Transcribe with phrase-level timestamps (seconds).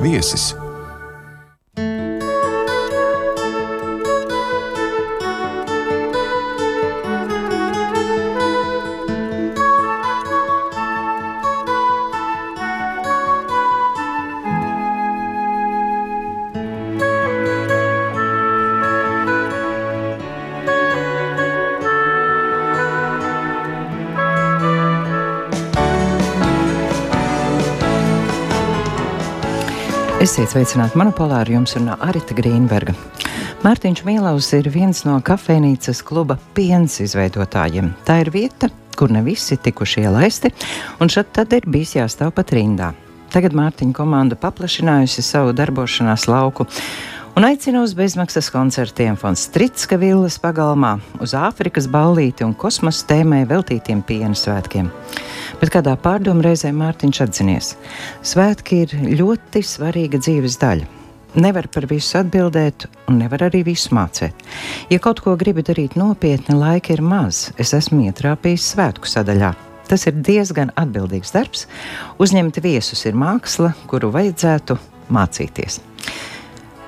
[0.00, 0.59] viesis.
[30.30, 32.92] Esiet sveicināti monopolā ar jums un Arita Grīnberga.
[33.64, 37.88] Mārtiņš Mielovs ir viens no kafejnīcas kluba piens izveidotājiem.
[38.06, 40.52] Tā ir vieta, kur ne visi tikuši ielaisti,
[41.02, 42.92] un šad tad ir bijis jāstāv pat rindā.
[43.34, 46.68] Tagad Mārtiņa komanda paplašinājusi savu darbošanās lauku
[47.36, 54.04] un aicina uz bezmaksas koncertiem Fonstritska villas pagalmā, uz Āfrikas ballīti un kosmosa tēmai veltītiem
[54.06, 54.90] piena svētkiem
[55.60, 57.74] bet kādā pārdomu reizē Mārtiņš atzinies.
[58.26, 60.88] Svētki ir ļoti svarīga dzīves daļa.
[61.40, 64.34] Nevar par visu atbildēt, un nevar arī visu mācīt.
[64.90, 67.50] Ja kaut ko gribi darīt nopietni, laika ir maz.
[67.60, 69.52] Es esmu ietrāpījis svētku sadaļā.
[69.90, 71.68] Tas ir diezgan atbildīgs darbs.
[72.22, 74.78] Uzņemt viesus ir māksla, kuru vajadzētu
[75.14, 75.80] mācīties.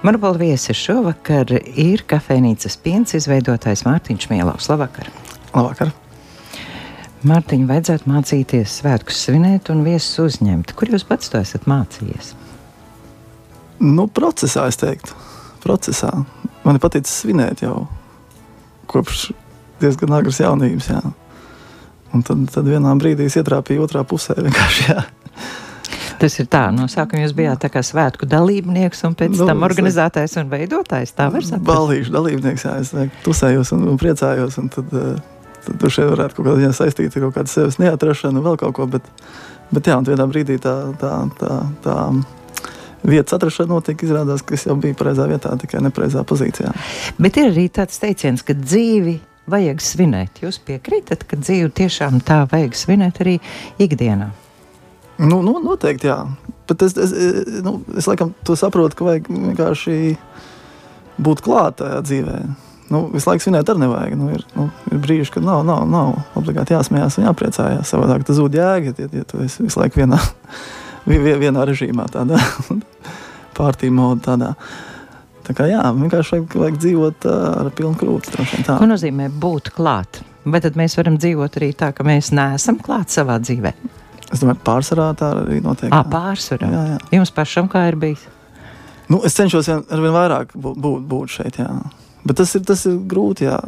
[0.02, 4.66] Manupola viesis šovakar ir kafejnīcas piens izveidotājs Mārtiņš Mielovs.
[4.66, 5.06] Labvakar!
[5.54, 5.92] Labvakar!
[7.22, 10.74] Mārtiņa, vajadzētu mācīties svētkus svinēt un viesus uzņemt.
[10.74, 12.32] Kur jūs pats to esat mācījies?
[13.78, 15.14] Nu, procesā, es teiktu.
[15.62, 16.10] Procesā.
[16.66, 17.84] Man ir paticis svinēt jau
[18.90, 19.28] kopš
[19.78, 20.90] diezgan agras jaunības.
[20.96, 21.02] Jā.
[22.10, 24.34] Un tad, tad vienā brīdī es ietrāpīju otrā pusē.
[26.22, 29.64] Tas ir tā, no sākuma jūs bijāt tā kā svētku dalībnieks, un pēc nu, tam
[29.66, 31.16] organizētājs un veidotājs.
[31.18, 31.66] Tā var saprast.
[31.66, 32.92] Balīšu dalībnieks, jā, es
[33.26, 34.60] tusējos un, un priecājos.
[34.62, 35.16] Un tad, uh,
[35.62, 38.74] Tad tur šeit varētu kaut kādā ziņā saistīt ar kaut kādu sevis neatrašanu, vēl kaut
[38.74, 38.86] ko.
[38.90, 39.06] Bet,
[39.70, 41.96] bet jā, un vienā brīdī tā, tā, tā, tā
[43.06, 44.06] vietas atrašana notika.
[44.08, 46.74] Izrādās, ka es jau biju pareizā vietā, tikai nepareizā pozīcijā.
[47.22, 49.20] Bet ir arī tāds teiciens, ka dzīvi
[49.52, 50.42] vajag svinēt.
[50.42, 53.38] Jūs piekrītat, ka dzīvi tiešām tā vajag svinēt arī
[53.82, 54.32] ikdienā?
[55.20, 56.22] Nu, nu, noteikti, jā.
[56.70, 57.12] Bet es, es,
[57.64, 59.96] nu, es laikam to saprotu, ka vajag vienkārši
[61.22, 62.52] būt klāt tajā dzīvēm
[62.92, 64.16] nu, visu laiku svinēt arī nevajag.
[64.18, 67.92] Nu, ir, nu, ir brīži, kad nav, nav, nav obligāti jāsmējās un jāpriecājās.
[67.92, 70.18] Savādāk tas zūd jēga, ja, ja tu esi visu laiku vienā,
[71.44, 72.40] vienā režīmā, tādā
[73.58, 74.20] pārtīm modā.
[74.32, 74.52] Tādā.
[75.42, 78.36] Tā kā jā, vienkārši vajag, vajag dzīvot ar pilnu krūti.
[78.68, 80.20] Ko nozīmē būt klāt?
[80.46, 83.72] Vai tad mēs varam dzīvot arī tā, ka mēs neesam klāt savā dzīvē?
[84.32, 85.92] Es domāju, pārsvarā tā arī notiek.
[85.92, 86.70] À, pārsvarā.
[86.72, 87.00] Jā, jā.
[87.18, 88.24] Jums pašam kā ir bijis?
[89.12, 91.58] Nu, es cenšos ar vien vairāk būt, būt, būt šeit.
[91.60, 91.68] Jā.
[92.24, 93.48] Bet tas ir, tas ir grūti.
[93.50, 93.58] Jā.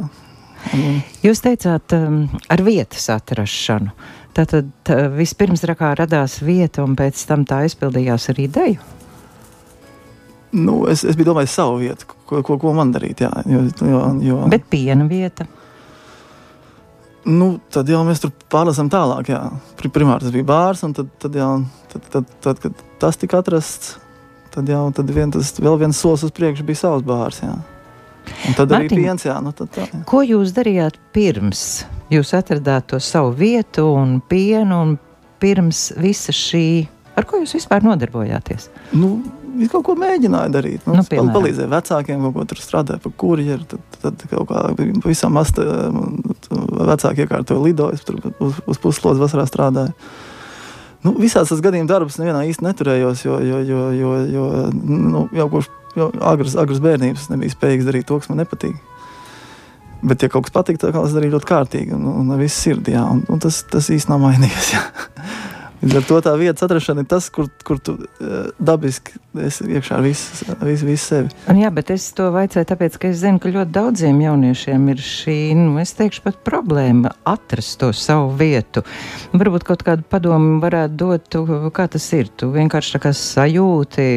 [0.73, 1.01] Un...
[1.25, 3.93] Jūs teicāt, um, ar vietas atrašanu.
[4.35, 8.93] Tātad tā, vispirms rakā radās vieta, un pēc tam tā izpildījās ar ideju.
[10.55, 13.25] Nu, es, es biju domājis savu vietu, ko, ko, ko man darīt.
[13.27, 14.41] Jā, jo, jo, jo...
[14.51, 15.47] Bet piena vieta.
[17.25, 19.31] Nu, tad jau mēs tur pārlasām tālāk.
[19.33, 19.43] Jā.
[19.81, 21.53] Primāri tas bija bārs, un tad, tad, jau,
[21.93, 23.95] tad, tad, tad, kad tas tika atrasts,
[24.55, 27.41] tad jau tad vien, tas, vēl viens solis uz priekšu bija savs bārs.
[27.45, 27.55] Jā.
[28.49, 29.87] Un tad Martin, arī viens, jā, nu tad tā.
[29.89, 30.03] Jā.
[30.09, 34.99] Ko jūs darījāt pirms jūs atradāt to savu vietu un pienu un
[35.41, 36.67] pirms visa šī,
[37.17, 38.69] ar ko jūs vispār nodarbojāties?
[38.97, 39.17] Nu,
[39.55, 40.87] Es kaut ko mēģināju darīt.
[40.89, 43.67] Nu, nu, pal palīdzēju vecākiem, kaut ko tur strādāju par kurjeru.
[43.71, 44.63] Tad, tad kaut kā
[45.05, 45.53] pavisam maz
[46.91, 49.95] vecāki iekārtoja lidojas, tur uz, uz puslodes vasarā strādāju.
[51.05, 54.45] Nu, visās tas gadījuma darbs nevienā īsti neturējos, jo, jo, jo, jo, jo
[54.89, 55.69] nu, jau kopš
[56.25, 58.79] agras, agras bērnības nebija spējīgs darīt to, kas man nepatīk.
[60.05, 62.97] Bet, ja kaut kas patīk, tad es darīju ļoti kārtīgi un, un, un viss sirdī.
[63.01, 64.73] Un, un tas, tas īstenībā nav mainījies.
[65.85, 69.99] Līdz ar to tā vietas atrašana ir tas, kur, kur tu uh, dabiski esi iekšā
[69.99, 71.33] ar visu, visu, visu sevi.
[71.53, 75.03] Un jā, bet es to vaicāju, tāpēc, ka es zinu, ka ļoti daudziem jauniešiem ir
[75.05, 78.81] šī, nu, es teikšu, pat problēma atrast to savu vietu.
[79.35, 81.43] Varbūt kaut kādu padomu varētu dot, tu,
[81.77, 82.31] kā tas ir.
[82.33, 84.09] Tu vienkārši tā kā sajūti,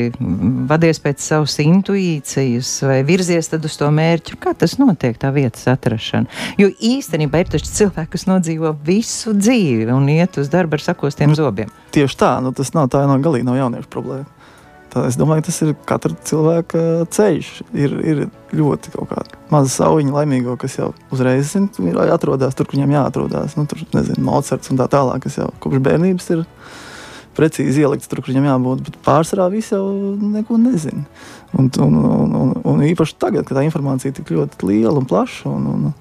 [0.72, 4.40] vadies pēc savas intuīcijas vai virzies tad uz to mērķu.
[4.40, 6.32] Kā tas notiek, tā vietas atrašana?
[6.62, 11.36] Jo īstenībā ir taču cilvēki, kas nodzīvo visu dzīvi un iet uz darbu ar sakostiem
[11.36, 11.74] zobiem labiem.
[11.92, 14.28] Tieši tā, nu, tas nav tā no galīgi nav jauniešu problēma.
[14.94, 16.82] Tā, es domāju, tas ir katra cilvēka
[17.12, 17.48] ceļš.
[17.76, 18.22] Ir, ir
[18.56, 18.94] ļoti
[19.52, 21.68] maza sauņa, laimīgo, kas jau uzreiz zin,
[22.08, 23.58] atrodas tur, kur viņam jāatrodas.
[23.60, 26.46] Nu, tur nezinu, Mocards un tā tālāk, kas jau kopš bērnības ir
[27.38, 28.86] precīzi ielikts tur, kur viņam jābūt.
[28.88, 29.84] Bet pārsvarā viss jau
[30.22, 31.04] neko nezina.
[31.58, 35.10] Un, un, un, un, un īpaši tagad, kad tā informācija ir tik ļoti liela un
[35.10, 35.52] plaša.
[35.52, 35.94] Un, un,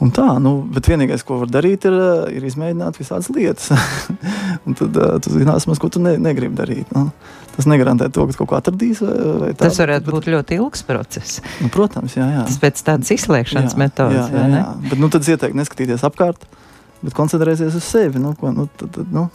[0.00, 1.94] Un tā, nu, bet vienīgais, ko var darīt, ir,
[2.32, 3.68] ir izmēģināt visādas lietas.
[4.68, 6.90] Un tad uh, tu zināsi, ko tu ne, negribi darīt.
[6.96, 7.08] Nu.
[7.56, 9.00] Tas negarantē to, ka kaut ko atradīs.
[9.02, 11.40] Vai, vai tā, tas varētu bet, būt ļoti ilgs process.
[11.60, 12.46] Nu, protams, jā, jā.
[12.48, 14.28] Tas pēc tādas izslēgšanas jā, metodas.
[14.30, 14.66] Jā, jā, jā.
[14.86, 16.44] Bet nu, tad es ieteiktu neskatīties apkārt.
[16.44, 16.69] Uh,
[17.00, 18.20] bet koncentrēsies uz sevi.
[18.20, 19.26] Nu, ko, nu, tad, tad, nu,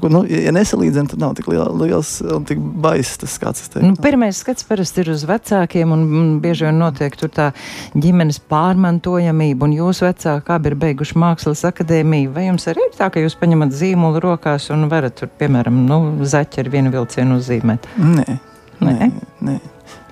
[0.00, 3.68] ko, nu, ja nesalīdzina, tad nav tik liela, liels un tik baisa tas skats.
[3.82, 6.06] Nu, pirmais skats parasti ir uz vecākiem, un,
[6.42, 7.50] bieži vien notiek tur tā
[7.92, 12.32] ģimenes pārmantojamība, un jūsu vecāki abi ir beiguši mākslas akadēmiju.
[12.36, 16.00] Vai jums arī ir tā, ka jūs paņemat zīmolu rokās un varat tur, piemēram, nu,
[16.24, 17.90] zaķi ar vienu vilcienu uzzīmēt?
[18.00, 18.38] Nē,
[18.80, 19.12] nē, nē.
[19.50, 19.58] nē.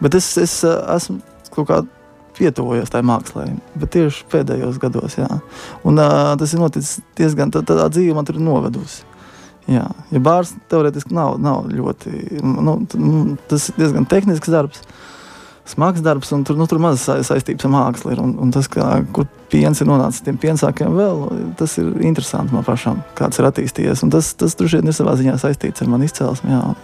[0.00, 1.20] Bet es, es esmu
[1.50, 1.99] kaut kādā
[2.40, 3.46] pietuvojos tai mākslā.
[3.76, 5.28] Bet tieši pēdējos gados, jā.
[5.86, 9.04] Un uh, tas ir noticis diezgan tā, tā dzīve man tur novedusi.
[9.70, 14.82] Jā, ja bārs teorētiski nav, nav ļoti, nu, tas ir diezgan tehnisks darbs.
[15.70, 18.10] Smags darbs, un tur, nu, tur maz saistības ar mākslu.
[18.14, 21.20] Ir, un, un tas, kā, kur piens ir nonācis tiem piensākiem, vēl,
[21.60, 24.02] tas ir interesanti man pašam, kāds ir attīstījies.
[24.02, 26.50] Un tas, tas droši vien ir savā ziņā saistīts ar manu izcelsmi.
[26.56, 26.64] Jā.
[26.72, 26.80] Un,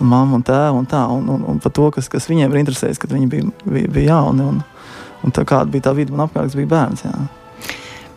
[0.00, 2.62] un mammu un tēvu un tā, un, un, un par to, kas, kas viņiem ir
[2.62, 4.48] interesējis, kad viņi bija, bija, bija jauni.
[4.54, 4.62] Un,
[5.24, 7.04] Un tā kāda bija tā vide man apkārt, bija bērns.
[7.06, 7.16] Jā.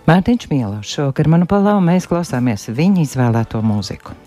[0.07, 4.26] Mārtiņš Mielovs šovakar manu palāvu mēs klausāmies viņa izvēlēto mūziku.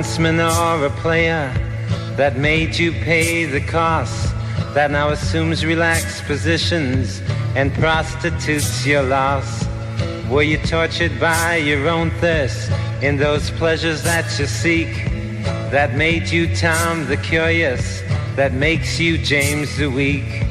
[0.00, 1.52] Huntsman or a player
[2.16, 4.34] that made you pay the cost
[4.72, 7.20] that now assumes relaxed positions
[7.54, 9.66] and prostitutes your loss?
[10.30, 12.70] Were you tortured by your own thirst
[13.02, 15.04] in those pleasures that you seek
[15.70, 18.00] that made you Tom the Curious,
[18.36, 20.49] that makes you James the Weak?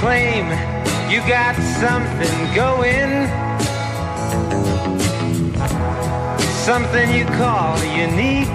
[0.00, 0.46] Claim
[1.10, 3.28] you got something going,
[6.64, 8.48] something you call unique.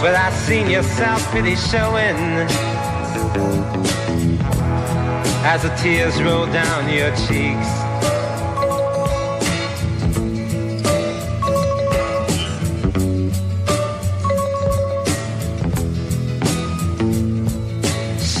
[0.00, 2.16] But I've seen your self pity showing
[5.42, 7.89] as the tears roll down your cheeks.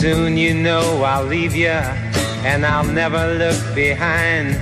[0.00, 1.68] Soon you know I'll leave you
[2.48, 4.56] and I'll never look behind.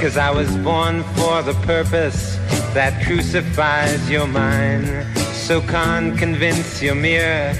[0.00, 2.36] Cause I was born for the purpose
[2.74, 4.86] that crucifies your mind.
[5.32, 7.56] So can't convince your mirror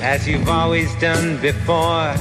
[0.00, 2.14] as you've always done before.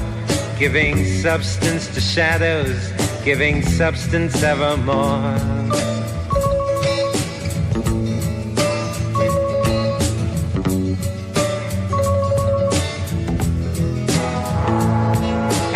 [0.58, 2.92] Giving substance to shadows,
[3.24, 5.95] giving substance evermore.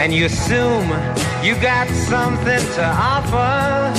[0.10, 0.90] And you assume
[1.44, 3.94] you got something to offer.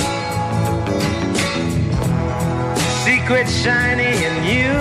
[3.05, 4.73] Secret shiny in you.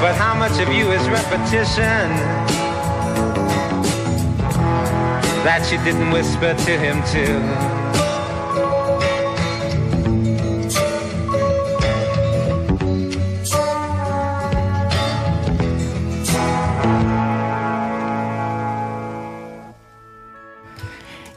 [0.00, 2.10] But how much of you is repetition
[5.44, 7.81] that you didn't whisper to him too?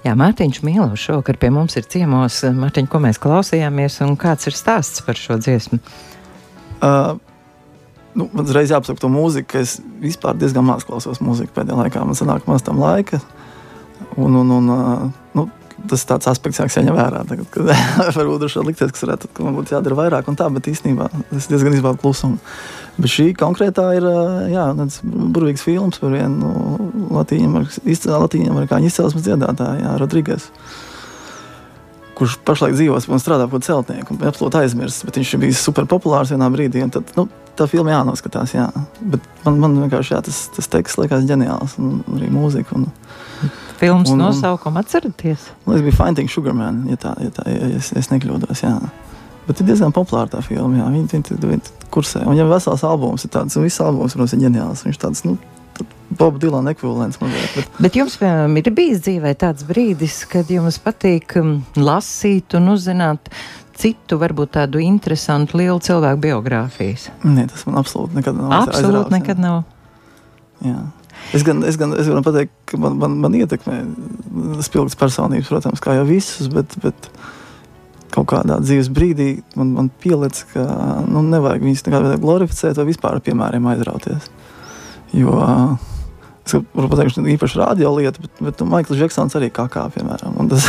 [0.06, 2.44] Jā, Mārtiņš Mīlovs šovakar pie mums ir ciemos.
[2.54, 5.80] Mārtiņ, ko mēs klausījāmies un kāds ir stāsts par šo dziesmu?
[6.78, 7.16] Uh,
[8.14, 12.06] nu, man uzreiz jāapsaka to mūziku, ka es vispār diezgan maz klausos mūziku pēdējā laikā.
[12.06, 13.18] Man sanāk maz tam laika.
[14.14, 15.10] Un, un, un, uh,
[15.40, 15.48] nu,
[15.90, 17.26] tas tāds aspekts, kas jāņem vērā.
[17.32, 17.74] Tagad, kad
[18.20, 21.10] varbūt droši vien likties, ka, varētu, ka man būtu jādara vairāk, un tā, bet īstenībā
[21.34, 22.38] es diezgan izvēlu klusumu.
[22.96, 24.06] Bet šī konkrētā ir
[24.54, 24.66] jā,
[25.04, 26.52] burvīgs filmas par vienu
[27.16, 30.48] latīņu-amerikāņu izcelsmes dziedātāju, Rodrīgas.
[32.16, 36.32] Kurš pašlaik dzīvos un strādā par celtnieku, un absolūti aizmirsts, viņš ir bijis super populārs
[36.32, 36.86] vienā brīdī.
[36.96, 37.28] Tad, nu,
[37.60, 38.70] tā filma jānoskatās, jā.
[39.02, 42.80] Bet man, man vienkārši jā, tas, tas teksts liekas ģeniāls, un arī mūzika.
[42.80, 42.88] Un,
[43.82, 45.50] filmas nosaukumu atceraties?
[45.66, 48.64] Man liekas, bija Finding Sugarman, ja, tā, ja, tā, ja es, es nekļūdos.
[48.64, 48.78] Jā.
[49.46, 50.80] Bet ir diezgan populāra tā filma.
[50.80, 50.88] Jā.
[50.94, 52.24] Viņi, viņi, viņi, viņi kursē.
[52.26, 54.86] Un jau vesels albums ir tāds, un viss albums protams, ir ģeniāls.
[54.88, 55.38] Viņš tāds, nu,
[56.16, 57.52] Boba Dilana ekvivalents mazliet.
[57.56, 57.78] Bet...
[57.82, 61.36] bet jums, piemēram, ir bijis dzīvē tāds brīdis, kad jums patīk
[61.76, 63.32] lasīt un uzzināt
[63.76, 67.10] citu, varbūt tādu interesantu, lielu cilvēku biogrāfijas?
[67.26, 68.54] Nē, tas man absolūti nekad nav.
[68.62, 69.64] Absolūti nekad nav.
[70.64, 70.86] Jā.
[71.36, 73.82] Es gan, es gan es varu pateikt, ka man, man, man ietekmē
[74.64, 77.10] spilgts personības, protams, kā jau visus, bet, bet
[78.16, 79.30] kaut kādā dzīves brīdī
[79.60, 80.64] man, man pielic, ka
[81.08, 84.32] nu, nevajag viņus nekādā glorificēt vai vispār ar piemēriem aizrauties.
[85.16, 85.36] Jo
[86.46, 89.88] es varu pateikt, ka īpaši radio lieta, bet, bet nu, Maikls Džeksons arī kā kā,
[89.94, 90.36] piemēram.
[90.42, 90.68] Un tas,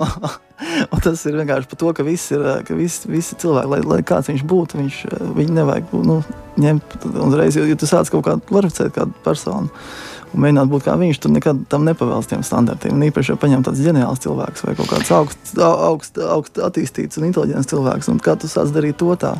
[0.94, 4.00] un tas ir vienkārši par to, ka visi, ir, ka visi, visi cilvēki, lai, lai
[4.06, 5.00] kāds viņš būtu, viņš,
[5.36, 6.20] viņu nevajag nu,
[6.64, 9.68] ņemt uzreiz, jo, jo tu sāc kaut kādu glorificēt kādu personu
[10.30, 12.94] un mēģināt būt kā viņš, tad nekad tam nepavēlas tiem standartiem.
[12.96, 17.28] Un īpaši, ja paņem tāds ģeniāls cilvēks vai kaut kāds augsts, augst, augst attīstīts un
[17.30, 19.36] inteliģents cilvēks, un kā tu sāc darīt to tā.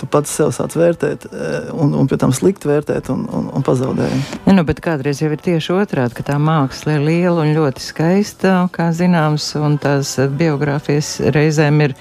[0.00, 3.64] Tu pats sev sāc vērtēt, eh, un, un pēc tam slikti vērtēt, un, un, un
[3.66, 4.20] pazaudēji.
[4.46, 7.84] Ja, nu, bet kādreiz jau ir tieši otrādi, ka tā māksla ir liela un ļoti
[7.84, 11.96] skaista, kā zināms, un tās biogrāfijas reizēm ir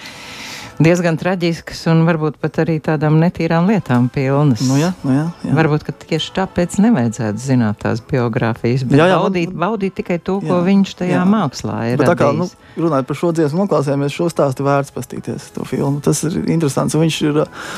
[0.80, 4.64] diezgan traģiskas un varbūt pat arī tādām netīrām lietām pilnas.
[4.68, 5.54] Nu jā, nu jā, jā.
[5.60, 10.40] Varbūt tieši tāpēc nevajadzētu zināt tās biogrāfijas, bet jā, jā, baudīt, man, baudīt tikai to,
[10.44, 11.26] ko jā, viņš tajā jā.
[11.30, 12.02] mākslā ir.
[12.02, 12.48] Bet tā kā nu,
[12.80, 16.00] runājot par šo dziesmu noklāsēm, es šo stāstu vērts pastīties to filmu.
[16.06, 17.70] Tas ir interesants, un viņš ir uh,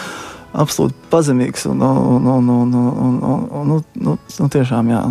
[0.62, 5.06] absolūti pazemīgs un, un, un, un, un, un, un, un nu, nu, nu, tiešām jā,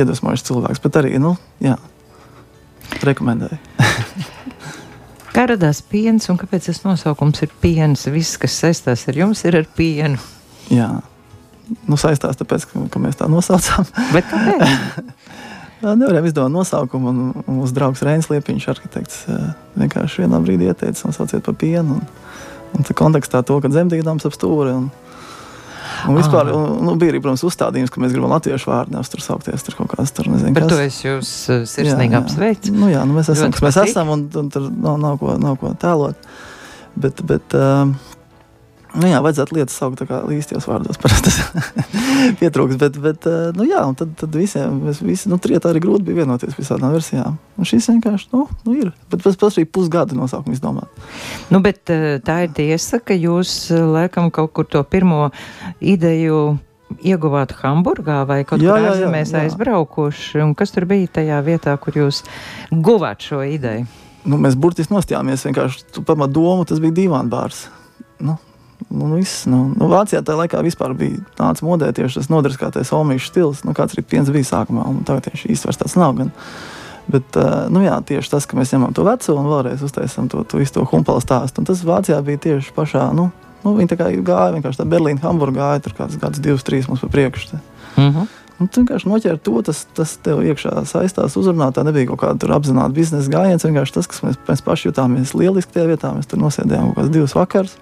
[0.00, 1.76] iedvesmojošs cilvēks, bet arī, nu, jā,
[3.02, 3.60] rekomendēju.
[5.32, 8.04] Kā radās piens un kāpēc tas nosaukums ir piens?
[8.12, 10.20] Viss, kas saistās ar jums, ir ar pienu.
[10.72, 10.90] Jā,
[11.88, 13.88] nu, saistās tāpēc, ka, ka mēs tā nosaucām.
[14.12, 15.00] Bet kāpēc?
[15.82, 19.22] Nevarējām izdomāt nosaukumu, un, un mūsu draugs Reinis Liepiņš, arhitekts,
[19.80, 21.96] vienkārši vienā brīdī ieteica nosauciet par pienu.
[21.96, 22.04] Un,
[22.76, 24.76] un tā kontekstā to, ka dzemdībām ap stūri.
[24.78, 24.90] Un,
[26.08, 29.24] Un vispār un, nu, bija arī, protams, uzstādījums, ka mēs gribam latviešu vārdu nevis tur
[29.24, 29.66] saukties.
[29.66, 30.54] Tur kaut kāds tur nezinu.
[30.56, 32.74] Par to es jūs uh, sirsnīgi apsveicu.
[32.76, 35.58] Nu, jā, nu, mēs esam, kas mēs esam, un, un tur nav, nav, ko, nav
[35.60, 36.32] ko tēlot.
[37.02, 37.88] Bet, bet uh,
[38.92, 40.98] Nu, jā, vajadzētu lietas saukt īstajos vārdos.
[41.24, 41.38] Tas
[42.40, 42.76] pietrūks.
[42.80, 46.58] Bet, bet eh, nu, jā, tad, tad visiem visi, nu, trietā arī grūti bija vienoties
[46.58, 47.38] visādām versijām.
[47.56, 48.90] Un šis vienkārši nu, nu ir.
[49.12, 51.00] Bet pēc tam arī pusgada nosaukumu izdomāt.
[51.52, 55.30] Nu, bet eh, tā ir tiesa, ka jūs eh, laikam kaut kur to pirmo
[55.80, 56.58] ideju
[57.00, 60.42] ieguvāt Hamburgā vai kaut jā, kur ārzemēs aizbraukuši?
[60.44, 62.22] Un kas tur bija tajā vietā, kur jūs
[62.70, 63.88] guvāt šo ideju?
[64.28, 67.64] Nu, mēs burtiski nostājāmies vienkārši pamat domu, tas bija divāns bārs.
[68.22, 68.36] Nu,
[68.92, 72.92] Nu, nu, viss, nu, nu, Vācijā tajā laikā vispār bija tāds modē tieši tas nodriskātais
[72.92, 76.12] omīšu stils, nu, kāds arī piens bija sākumā, un tagad tieši īsti vairs tāds nav.
[76.18, 76.32] Gan.
[77.12, 80.44] Bet uh, nu, jā, tieši tas, ka mēs ņemam to veco un vēlreiz uztaisām to,
[80.44, 83.30] to visu to humpalu stāstu, un tas Vācijā bija tieši pašā, nu,
[83.64, 86.90] nu viņi tā kā gāja, vienkārši tā Berlīna, Hamburga gāja, tur kāds gads, divas, trīs
[86.90, 87.58] mums pa priekšu.
[87.96, 88.30] Mm -hmm.
[88.60, 91.72] Un tu vienkārši noķer to, tas, tas tev iekšā saistās, uzrunā.
[91.74, 93.64] Tā nebija kaut kāda apzināta biznesa gājiens.
[93.66, 97.10] Vienkārši tas, kas mēs, mēs paši jutāmies lieliski tajā vietā, mēs tur nosēdējām kaut kādas
[97.10, 97.74] divas vakaras.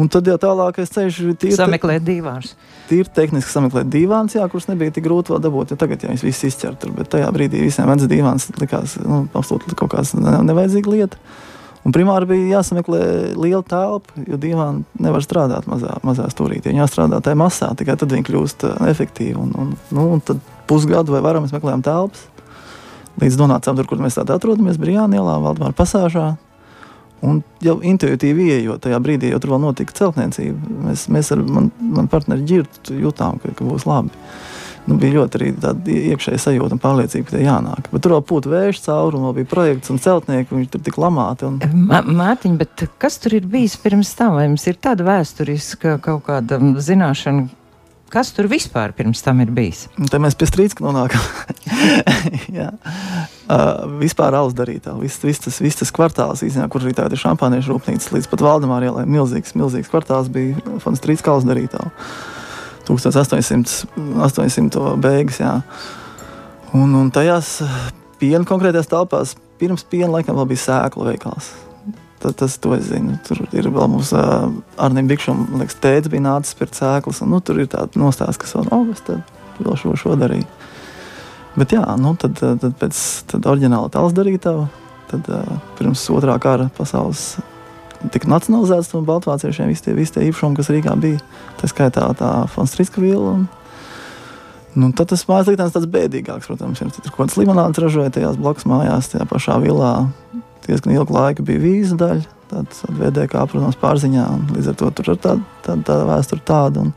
[0.00, 1.54] Un tad jau tālākais ceļš ir tīri.
[1.54, 2.56] Sameklēt divāns.
[2.88, 5.74] Tīri tehniski sameklēt divāns, jā, kurus nebija tik grūti vēl dabūt.
[5.74, 9.78] Ja tagad jau visas izķert, tur, bet tajā brīdī visiem vecais divāns likās nu, absolūti
[9.78, 11.20] kaut kāds nevajadzīga lieta.
[11.84, 13.00] Un primāri bija jāsameklē
[13.36, 16.72] liela telpa, jo divāni nevar strādāt mazā, mazā stūrītī.
[16.72, 19.36] Viņi jāstrādā tajā masā, tikai tad viņi kļūst uh, efektīvi.
[19.36, 22.24] Un, un, nu, un tad pusgadu vai vairāk mēs meklējām telpas.
[23.20, 26.32] Līdz nonācām tur, kur mēs tādā atrodamies, Brīnā ielā, Valdemāra pasāžā.
[27.24, 30.74] Un jau intuitīvi ieejot tajā brīdī, jau tur vēl notika celtniecība.
[30.88, 34.12] Mēs, mēs ar manu man partneri ģirtu jutām, ka, ka būs labi.
[34.84, 37.88] Nu, bija ļoti arī tāda iekšēja sajūta un pārliecība, ka tā jānāk.
[37.88, 41.48] Bet tur vēl būtu vējš vēl bija projekts un celtnieki, un viņi tur tik lamāti.
[41.48, 41.86] Un...
[41.88, 44.36] Mārtiņ, bet kas tur ir bijis pirms tam?
[44.36, 47.48] Vai jums ir tāda vēsturiska kaut kāda zināšana?
[48.14, 49.88] Kas tur vispār pirms tam ir bijis?
[50.10, 51.24] Te mēs pie strīdska nonākam.
[53.44, 54.94] Uh, vispār alus darītā.
[54.96, 58.44] Viss, viss, tas, viss tas kvartāls, īstenībā, kur arī tāda ir šampāniešu rūpnīca, līdz pat
[58.46, 59.02] Valdemāra ielai.
[59.04, 61.82] Milzīgs, milzīgs kvartāls bija Fons Strīts alus darītā.
[62.88, 63.84] 1800,
[64.24, 65.52] 800 beigas, jā.
[66.72, 67.58] Un, un tajās
[68.22, 71.52] piena konkrētajās telpās pirms piena laikam vēl bija sēklu veikals.
[72.24, 73.18] Tas, tas to es zinu.
[73.26, 74.46] Tur ir vēl mums uh,
[74.80, 77.20] ar Nīmu Bikšam, liekas, tēdz bija nācis pēc sēklas.
[77.20, 79.20] Un, nu, tur ir tāda nostāsts, kas vēl, oh, es tad
[79.60, 80.46] vēl šo, šo darīju.
[81.54, 84.70] Bet jā, nu, tad, tad pēc tam oriģināla tāls darītava,
[85.10, 87.34] tad uh, pirms otrā kara pasaules
[88.12, 91.20] tika nacionalizēts no Baltvāciešiem visi tie, visi tie īpašumi, kas Rīgā bija.
[91.60, 93.36] Tā skaitā tā Fonstrīska vila.
[93.36, 93.46] Un,
[94.80, 96.92] nu, tad tas mājas liktenis tāds bēdīgāks, protams, ir.
[96.96, 99.94] Tur kaut kāds limonāts ražoja tajās blakus mājās, tajā pašā vilā.
[100.64, 104.26] Diezgan ilgu laiku bija vīza daļa, tāds VDK, protams, pārziņā.
[104.56, 106.84] Līdz ar to tur ir tāda, tāda, tāda vēsture tāda.
[106.86, 106.94] Un,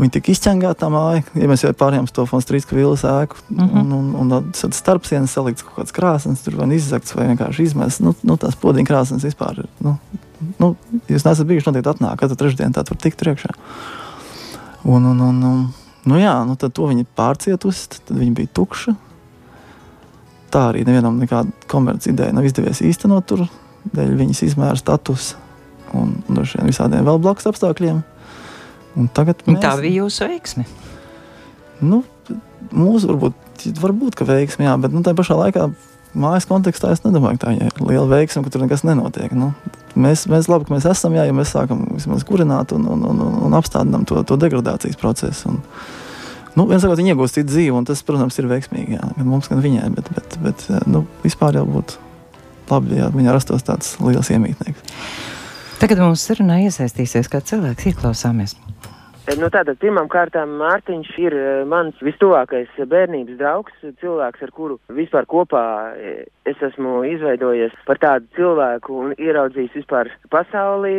[0.00, 3.36] Viņa tika izķengāta tā māja, ja mēs jau pārējām uz to Fonstrīska vilas ēku.
[3.50, 3.80] Mm -hmm.
[3.80, 8.00] Un, un, un tad starpsienas salikts kaut kāds krāsnes, tur vai izzakts vai vienkārši izmests.
[8.00, 9.68] Nu, nu, tās podiņa krāsnes vispār ir.
[9.84, 9.98] Nu,
[10.58, 10.76] nu,
[11.08, 13.52] jūs neesat bijuši noteikti atnāk, katru trešdienu tā tur tikt iekšā.
[14.84, 15.68] Un, un, un, un,
[16.04, 18.94] Nu jā, nu tad to viņi pārcietusi, tad viņi bija tukši.
[20.50, 23.44] Tā arī nevienam nekāda komerciāla ideja nav izdevies īstenot tur,
[23.94, 25.38] dēļ viņas izmēra statusa
[25.96, 28.00] un droši vien visādiem vēl blakus apstākļiem.
[29.46, 30.66] Mēs, tā bija jūsu veiksme.
[31.80, 32.02] Nu,
[32.74, 35.68] mūsu varbūt, varbūt ka veiksme, jā, bet nu, tā pašā laikā
[36.18, 39.32] mājas kontekstā es nedomāju, ka tā ir liela veiksme, ka tur nekas nenotiek.
[39.36, 39.52] Nu,
[39.94, 43.22] mēs, mēs labi, ka mēs esam, jā, ja mēs sākam vismaz kurināt un, un, un,
[43.46, 45.54] un apstādinām to, to degradācijas procesu.
[45.54, 45.62] Un,
[46.56, 49.50] nu, viens sakot, viņi iegūst citu dzīvi, un tas, protams, ir veiksmīgi, jā, gan mums,
[49.50, 52.00] gan viņai, bet, bet, bet nu, vispār jau būtu
[52.70, 54.98] labi, ja viņai rastos tāds liels iemītnieks.
[55.80, 58.58] Tagad mums sarunā iesaistīsies kā cilvēks, ieklausāmies.
[59.38, 65.28] Nu, tātad pirmām kārtām Mārtiņš ir eh, mans vistuvākais bērnības draugs, cilvēks, ar kuru vispār
[65.30, 65.62] kopā
[65.94, 70.96] eh, es esmu izveidojies par tādu cilvēku un ieraudzījis vispār pasaulī.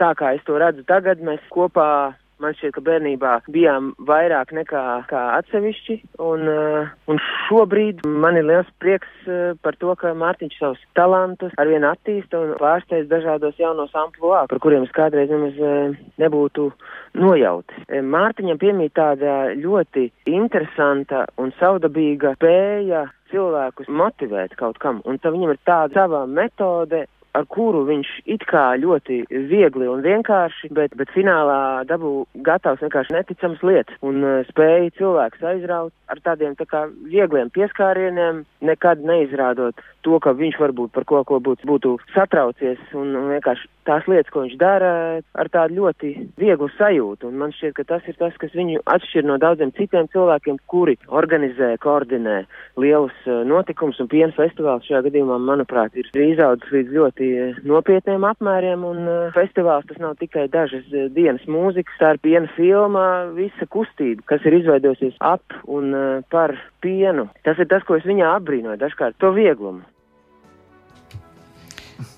[0.00, 4.80] Tā kā es to redzu tagad, mēs kopā Man šķiet, ka bērnībā bijām vairāk nekā
[5.08, 10.82] atsevišķi, un, uh, un šobrīd man ir liels prieks uh, par to, ka Mārtiņš savus
[10.98, 16.68] talantus arvien attīsta un pārsteidz dažādos jaunos amploā, par kuriem es kādreiz nemaz uh, nebūtu
[17.16, 17.88] nojautis.
[17.88, 25.56] Mārtiņam piemīt tāda ļoti interesanta un saudabīga spēja cilvēkus motivēt kaut kam, un tā viņam
[25.56, 31.12] ir tāda sava metode, ar kuru viņš it kā ļoti viegli un vienkārši, bet, bet
[31.14, 32.12] finālā dabū
[32.46, 38.44] gatavs vienkārši neticams lietas un uh, spēja cilvēks aizraut ar tādiem tā kā viegliem pieskārieniem,
[38.64, 43.66] nekad neizrādot to, ka viņš varbūt par ko, ko būtu, būtu satraucies un, un vienkārši
[43.86, 44.92] tās lietas, ko viņš dara,
[45.38, 47.30] ar tādu ļoti vieglu sajūtu.
[47.30, 50.96] Un man šķiet, ka tas ir tas, kas viņu atšķir no daudziem citiem cilvēkiem, kuri
[51.06, 52.38] organizē, koordinē
[52.82, 58.24] lielus uh, notikumus, un piena festivāls šajā gadījumā, manuprāt, ir izaudzis līdz ļoti uh, nopietniem
[58.28, 63.06] apmēriem, un uh, festivāls tas nav tikai dažas uh, dienas mūzikas, tā ir piena filma,
[63.36, 67.28] visa kustība, kas ir izveidojusies ap un uh, par pienu.
[67.46, 69.84] Tas ir tas, ko es viņā apbrīnoju, dažkārt to vieglumu.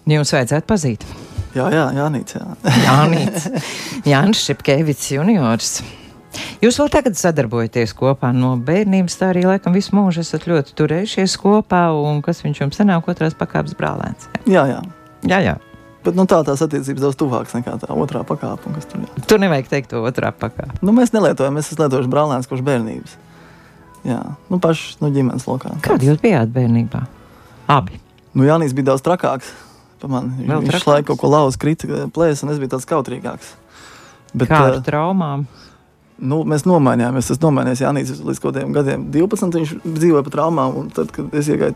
[0.08, 1.04] Jums vajadzētu pazīt.
[1.56, 2.34] Jā, jā, Jānis.
[2.36, 2.74] Jā.
[2.84, 3.48] Jānis,
[4.08, 5.78] Jānis Šepkevits juniors.
[6.62, 11.38] Jūs vēl tagad sadarbojaties kopā no bērnības, tā arī laikam visu mūžu esat ļoti turējušies
[11.40, 14.28] kopā, un kas viņš jums sanāk otrās pakāpes brālēns?
[14.46, 14.82] Jā, jā.
[15.26, 15.56] Jā, jā.
[16.06, 18.70] Bet nu, tā tās attiecības daudz tuvākas nekā tā otrā pakāpe.
[18.88, 19.24] Tur, jā.
[19.28, 20.78] tur nevajag teikt to otrā pakāpe.
[20.80, 23.16] Nu, mēs nelietojam, mēs esam lietojuši brālēns kopš bērnības.
[24.06, 25.74] Jā, nu paši nu, ģimenes lokā.
[25.84, 27.02] Kādi jūs bijāt bērnībā?
[27.74, 27.98] Abi.
[28.32, 29.50] Nu, Jānis bija daudz trakāks
[30.06, 30.46] mani.
[30.46, 33.54] Viņš visu laiku kaut ko lauza, krita plēs, un es biju tāds kautrīgāks.
[34.34, 35.46] Bet, Kā ar uh, traumām?
[36.18, 37.32] Nu, mēs nomainījāmies.
[37.34, 39.08] Es nomainījos Jānis līdz kaut kādiem gadiem.
[39.14, 39.58] 12.
[39.58, 41.74] viņš dzīvoja pa traumām, un tad, kad es iegāju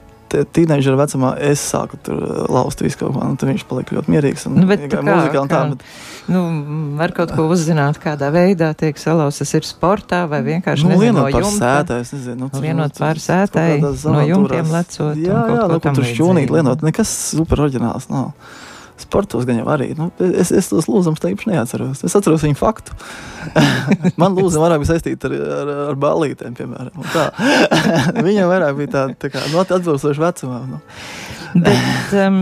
[0.56, 4.46] tīneģera vecumā, es sāku tur laust visu kaut ko, un tad viņš palika ļoti mierīgs.
[4.48, 5.84] Un, nu, bet, kā, muzikā, un tā, bet...
[6.32, 6.42] nu,
[7.00, 11.28] var kaut ko uzzināt, kādā veidā tiek salauztas ir sportā, vai vienkārši nu, nezinu, no
[11.30, 11.52] jumta.
[11.62, 15.16] Sētā, es nezinu, nu, vienot pār sētai, no jumtiem lecot.
[15.20, 18.32] Jā, jā, nu, tur šķūnīt lienot, nekas super oriģināls nav.
[18.32, 18.60] No
[19.00, 19.92] sportos gan jau arī.
[19.98, 22.02] Nu, es, es tos lūzumus teikšu neatceros.
[22.07, 22.96] Es atceros viņu faktu.
[24.20, 27.09] Man lūzumi vairāk bija saistīti ar, ar, ar ballītēm, piemēram.
[28.28, 30.76] Viņam vairāk bija tāda tā kā, no, atbilstoša vecumam.
[30.76, 30.81] Nu.
[31.66, 32.40] Bet, um,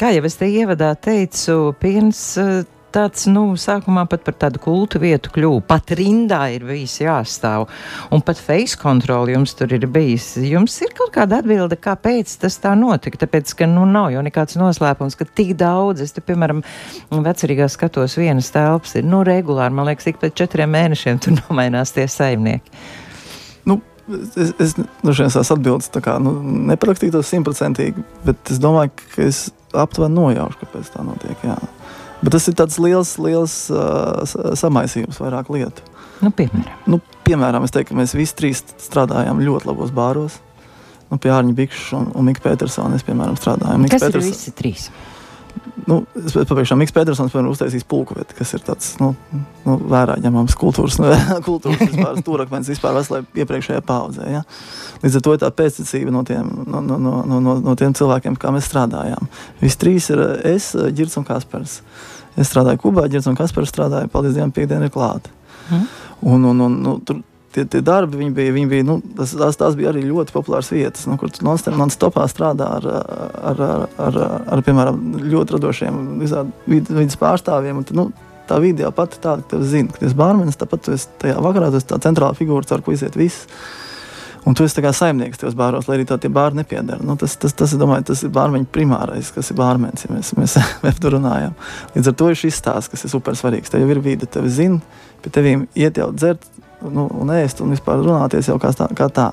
[0.00, 2.22] kā jau es te ievadā teicu, piens.
[2.40, 5.62] Uh, tāds, nu, sākumā pat par tādu kultu vietu kļuva.
[5.68, 7.66] Pat rindā ir bijis jāstāv,
[8.14, 10.32] un pat face kontroli jums tur ir bijis.
[10.46, 13.20] Jums ir kaut kāda atbilde, kāpēc tas tā notika?
[13.24, 16.62] Tāpēc, ka, nu, nav jau nekāds noslēpums, ka tik daudz, es te, piemēram,
[17.10, 21.94] vecerīgā skatos vienas telpas, ir, nu, regulāri, man liekas, ik pēc četriem mēnešiem tur nomainās
[21.96, 22.72] tie saimnieki.
[23.66, 23.80] Nu,
[24.38, 26.38] es, es nu, šīs atbildes kā, nu,
[26.72, 31.42] neparakstītos simtprocentīgi, bet es domāju, ka es aptuveni nojaušu, kāpēc tā notiek.
[31.44, 31.56] Jā.
[32.26, 35.84] Bet tas ir tāds liels, liels uh, samaisījums, vairāk lietu.
[36.24, 36.80] Nu, piemēram.
[36.90, 40.40] Nu, piemēram, es teiktu, ka mēs visi trīs strādājām ļoti labos bāros.
[41.06, 43.84] Nu, pie Arņa Bikša un, un Mika Petersona mēs, piemēram, strādājām.
[43.86, 44.26] Miks kas Peters...
[44.26, 44.88] ir visi trīs?
[45.86, 49.12] Nu, es pabeigšu, Mikls Petersons piemēram, uztaisīs pulkveti, kas ir tāds nu,
[49.62, 51.12] nu, vērā ņemams kultūras, nu,
[51.46, 54.26] kultūras vispār, stūrakmens vispār veselē iepriekšējā paudzē.
[54.32, 54.42] Ja?
[55.04, 58.38] Līdz ar to ir tā pēctecība no tiem, no, no, no, no, no tiem cilvēkiem,
[58.40, 59.30] kā mēs strādājām.
[59.62, 60.24] Visi trīs ir
[60.56, 61.78] es, Girts un Kaspars.
[62.36, 65.32] Es strādāju Kubā, Girts un Kaspars strādāja, paldies Dievam, piekdiena ir klāta.
[65.70, 65.88] Mm.
[66.32, 67.22] Un, un, un, nu, tur,
[67.56, 70.68] tie, tie darbi, viņi bija, viņi bija nu, tas, tās, tās bija arī ļoti populāras
[70.72, 74.20] vietas, nu, kur non-stopā strādā ar, ar, ar, ar,
[74.52, 77.80] ar, piemēram, ļoti radošiem vidas pārstāvjiem.
[77.80, 78.06] Un, nu,
[78.46, 81.40] tā vide jau pati tāda, ka tev zina, ka tas bārmenis, tāpat tu esi tajā
[81.42, 83.48] vakarā, tas tā centrāla figūra, ar ko iziet viss.
[84.46, 87.02] Un tu esi kā saimnieks tajos bāros, lai arī tie bārni nepiedara.
[87.02, 90.54] Nu, tas, tas, tas, domāju, tas ir bārmeņa primārais, kas ir bārmenis, ja mēs, mēs,
[90.84, 91.56] mēs tur runājam.
[91.96, 93.72] Līdz ar to ir šis stāsts, kas ir super svarīgs.
[93.72, 94.78] Tev jau ir vide, tevi zina,
[95.24, 96.46] pie tevīm iet jau dzert
[96.84, 98.86] nu, un ēst un vispār runāties jau kā tā.
[98.94, 99.32] Kā tā.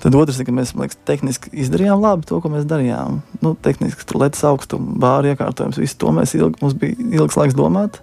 [0.00, 3.18] Tad otrs ir, ka mēs liekas, tehniski izdarījām labi to, ko mēs darījām.
[3.42, 7.58] Nu, tehniski tur lietas augstuma, bāra iekārtojums, visu to mēs ilgi, mums bija ilgs laiks
[7.58, 7.98] domāt.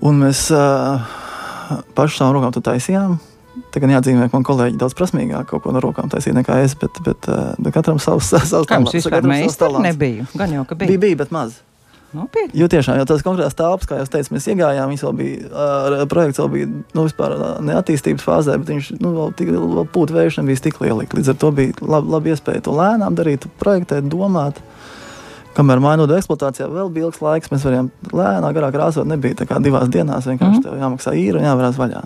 [0.00, 1.02] Un mēs uh,
[1.98, 3.18] paši savām rokām to taisījām.
[3.72, 6.98] Tagad jāatzīmē, ka man kolēģi daudz prasmīgāk kaut ko no rokām taisīja nekā es, bet,
[7.06, 8.92] bet, bet katram savs savs talants.
[8.92, 9.24] Jums vispār
[9.84, 10.28] nebija?
[10.36, 10.92] Gan jau, ka bija.
[10.92, 11.60] Bija, bija bet maz.
[12.12, 12.52] Nopietni.
[12.60, 16.02] Jo tiešām jau tās konkrētās telpas, kā jau teicu, mēs iegājām, viņas vēl bija, uh,
[16.10, 20.42] projekts vēl bija nu, vispār neattīstības fāzē, bet viņš nu, vēl, tik, vēl pūta vējš
[20.42, 21.06] nebija tik liela.
[21.08, 24.60] Līdz ar to bija labi, labi iespēja to lēnām darīt, projektēt, domāt.
[25.56, 29.08] Kamēr mainot eksploatācijā, vēl bija ilgs laiks, mēs varējām lēnāk, garāk krāsot.
[29.08, 30.78] Nebija tā kā divās dienās vienkārši mm.
[30.84, 32.04] jāmaksā īra un jāvarās vaļā.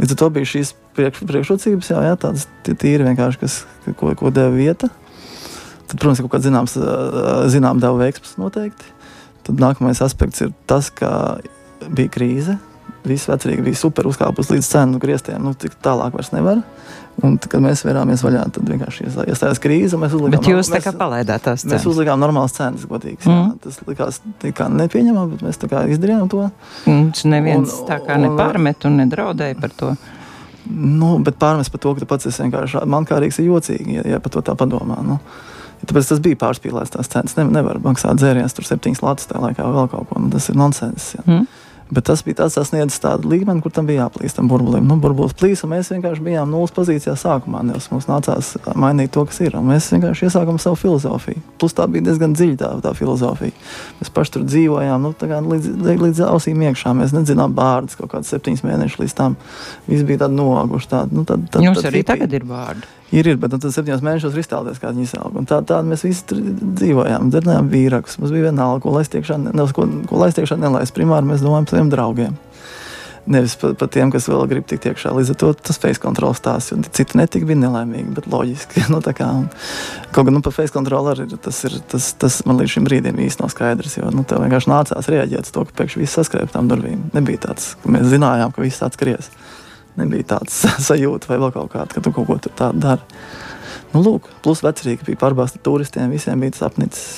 [0.00, 3.58] Līdz ar to bija šīs priekš, priekšrocības, jā, jā, tādas tīri vienkārši, kas,
[4.00, 4.88] ko, ko deva vieta.
[5.90, 6.76] Tad, protams, kaut kāda zināms,
[7.52, 8.94] zinām deva veiksmas noteikti.
[9.44, 11.40] Tad nākamais aspekts ir tas, ka
[11.88, 12.56] bija krīze.
[13.04, 15.40] Visi vecrīgi bija super uzkāpus līdz cenu grieztiem.
[15.44, 16.62] Nu, tik tālāk vairs nevar.
[17.20, 19.98] Un, kad mēs vērāmies vaļā, tad vienkārši iestājās krīze.
[20.00, 21.74] Mēs uzlikām, bet jūs tā kā palaidāt tās cenas?
[21.74, 23.26] Mēs uzlikām normālas cenas, godīgas.
[23.28, 23.58] Mm.
[23.60, 24.20] Tas likās
[24.56, 26.46] kā nepieņemami, bet mēs tā kā izdarījām to.
[26.88, 29.92] Mums neviens un, tā kā un, nepārmet un nedraudēja par to.
[30.70, 34.32] Nu, bet pārmest par to, ka pats esi vienkārši mankārīgs, ir jocīgi, ja, ja par
[34.36, 35.00] to tā padomā.
[35.04, 35.18] Nu.
[35.80, 36.92] Tāpēc tas bija pārspīlēts.
[36.94, 40.20] Tās cenas ne, nevar maksāt dzērienus, tur septiņas latus tajā laikā vēl kaut ko.
[40.20, 41.14] Nu, tas ir nonsens.
[41.16, 41.24] Ja.
[41.26, 41.46] Mm.
[41.90, 44.86] Bet tas bija tāds sasniedzis tādu līmeni, kur tam bija jāplīst tam burbulim.
[44.86, 47.64] Nu, burbulis plīsa, un mēs vienkārši bijām nulles pozīcijā sākumā.
[47.66, 49.56] Nevis mums nācās mainīt to, kas ir.
[49.66, 51.42] Mēs vienkārši iesākām savu filozofiju.
[51.58, 53.56] Plus tā bija diezgan dziļa tā, tā filozofija.
[53.98, 55.12] Mēs paši tur dzīvojām, nu,
[55.50, 55.68] līdz,
[56.04, 56.94] līdz ausīm iekšā.
[57.00, 59.36] Mēs nedzinām vārdus kaut kādus septiņus mēnešus līdz tam.
[59.90, 60.92] Viss bija tāds noguši.
[60.94, 62.86] Tā, nu, tad, tad, Jums tad, arī tagad ir vārdi.
[63.10, 65.38] Ir, ir, bet nu, tad septiņos mēnešos ir iztēloties, kā viņi izaug.
[65.50, 66.36] Tā, tā mēs visi
[66.78, 68.20] dzīvojām, darbojām vīrakus.
[68.20, 70.94] Mums bija vienalga, ko laist iekšā, ne, ko, ko laist iekšā nelaist.
[70.94, 72.38] Primāri mēs domājam par saviem draugiem.
[73.30, 75.10] Nevis par pa tiem, kas vēl grib tikt iekšā.
[75.16, 76.72] Līdz ar to tas face control stāsts.
[76.94, 78.86] Citi netika bija nelaimīgi, bet loģiski.
[78.94, 79.50] nu, kā, un,
[80.14, 83.18] kaut gan nu, par face control arī tas, ir, tas, tas man līdz šim brīdim
[83.26, 83.98] īsti nav skaidrs.
[83.98, 87.08] Jo nu, tev vienkārši nācās reaģēt uz to, ka pēkšņi viss saskrēja pa tām durvīm.
[87.16, 89.34] Nebija tāds, ka mēs zinājām, ka viss tāds skries
[89.98, 93.24] nebija tāds sajūta vai vēl kaut kāda, ka tu kaut ko tādu dari.
[93.90, 97.10] Nu, lūk, plus vecrīgi bija pārbāzta turistiem, visiem bija tas apnicis.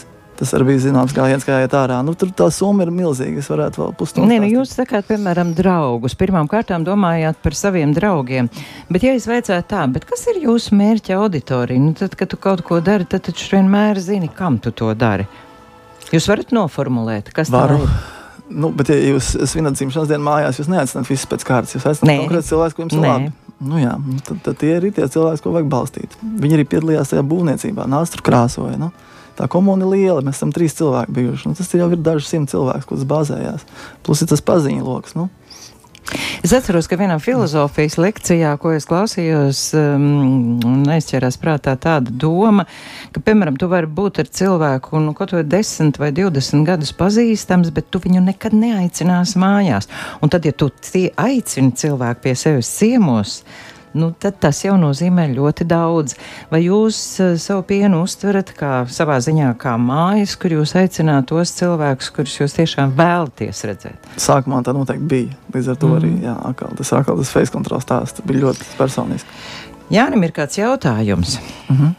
[0.43, 2.01] Tas arī bija zināms, kā viens gājiet ārā.
[2.03, 3.39] Nu, tur tā summa ir milzīga.
[3.39, 4.27] Es varētu vēl pusstundu.
[4.27, 6.17] Nē, nu, jūs sakāt, piemēram, draugus.
[6.19, 8.49] Pirmām kārtām domājāt par saviem draugiem.
[8.89, 11.85] Bet, ja es veicētu tā, kas ir jūsu mērķa auditorija?
[11.85, 15.29] Nu, tad, kad tu kaut ko dari, tad taču vienmēr zini, kam tu to dari.
[16.11, 17.79] Jūs varat noformulēt, kas Varu.
[17.79, 18.22] tā ir.
[18.53, 21.77] Nu, bet, ja jūs svinat dzimšanas dienu mājās, jūs neaicināt visus pēc kārtas.
[21.77, 23.33] Jūs esat konkrēts cilvēks, kuriem ir labi.
[23.63, 26.17] Nu, jā, nu, tad, tad tie ir tie cilvēki, ko vajag balstīt.
[26.21, 28.79] Viņi arī piedalījās tajā būvniecībā, tur krāsoja.
[28.81, 28.91] Nu.
[29.39, 31.49] Tā komuna ir liela, mēs esam trīs cilvēki bijuši.
[31.49, 33.65] Nu, tas jau ir daži simt cilvēki, kurus bāzējās.
[34.05, 35.15] Plus ir tas paziņu lokus.
[35.17, 35.29] Nu.
[36.43, 42.67] Es atceros, ka vienā filozofijas lekcijā, ko es klausījos, um, aizķērās prātā tāda doma,
[43.15, 47.71] ka, piemēram, tu vari būt ar cilvēku, nu, kaut vai 10 vai 20 gadus pazīstams,
[47.75, 49.87] bet tu viņu nekad neaicinās mājās.
[50.21, 53.43] Un tad, ja tu aicini cilvēku pie sevis ciemos,
[53.95, 56.17] nu, tad tas jau nozīmē ļoti daudz.
[56.53, 61.55] Vai jūs uh, savu pienu uztverat kā savā ziņā kā mājas, kur jūs aicināt tos
[61.59, 64.11] cilvēkus, kurus jūs tiešām vēlaties redzēt?
[64.21, 65.41] Sākumā tā noteikti bija.
[65.55, 65.99] Līdz ar to mm.
[66.01, 69.49] arī jā, atkal, tas, atkal, tas face kontrols stāsts bija ļoti personisks.
[69.93, 71.39] Jānim ir kāds jautājums.
[71.69, 71.99] Mm -hmm.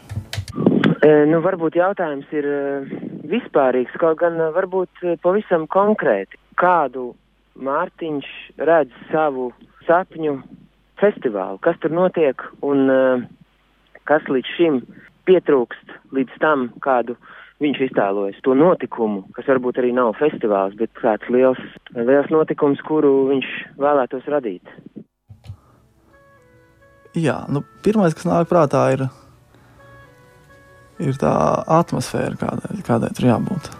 [1.04, 2.46] E, nu, varbūt jautājums ir
[3.28, 6.38] vispārīgs, kaut gan varbūt pavisam konkrēti.
[6.56, 7.14] Kādu
[7.54, 8.26] Mārtiņš
[8.58, 9.52] redz savu
[9.86, 10.38] sapņu
[11.00, 13.24] festivālu, kas tur notiek un uh,
[14.08, 14.80] kas līdz šim
[15.28, 17.16] pietrūkst līdz tam, kādu
[17.62, 18.40] viņš iztēlojas.
[18.44, 21.60] To notikumu, kas varbūt arī nav festivāls, bet kāds liels,
[21.96, 24.74] liels notikums, kuru viņš vēlētos radīt.
[27.14, 29.06] Jā, nu, pirmais, kas nāk prātā, ir,
[30.98, 31.32] ir tā
[31.78, 33.70] atmosfēra, kādai, kādai tur jābūt.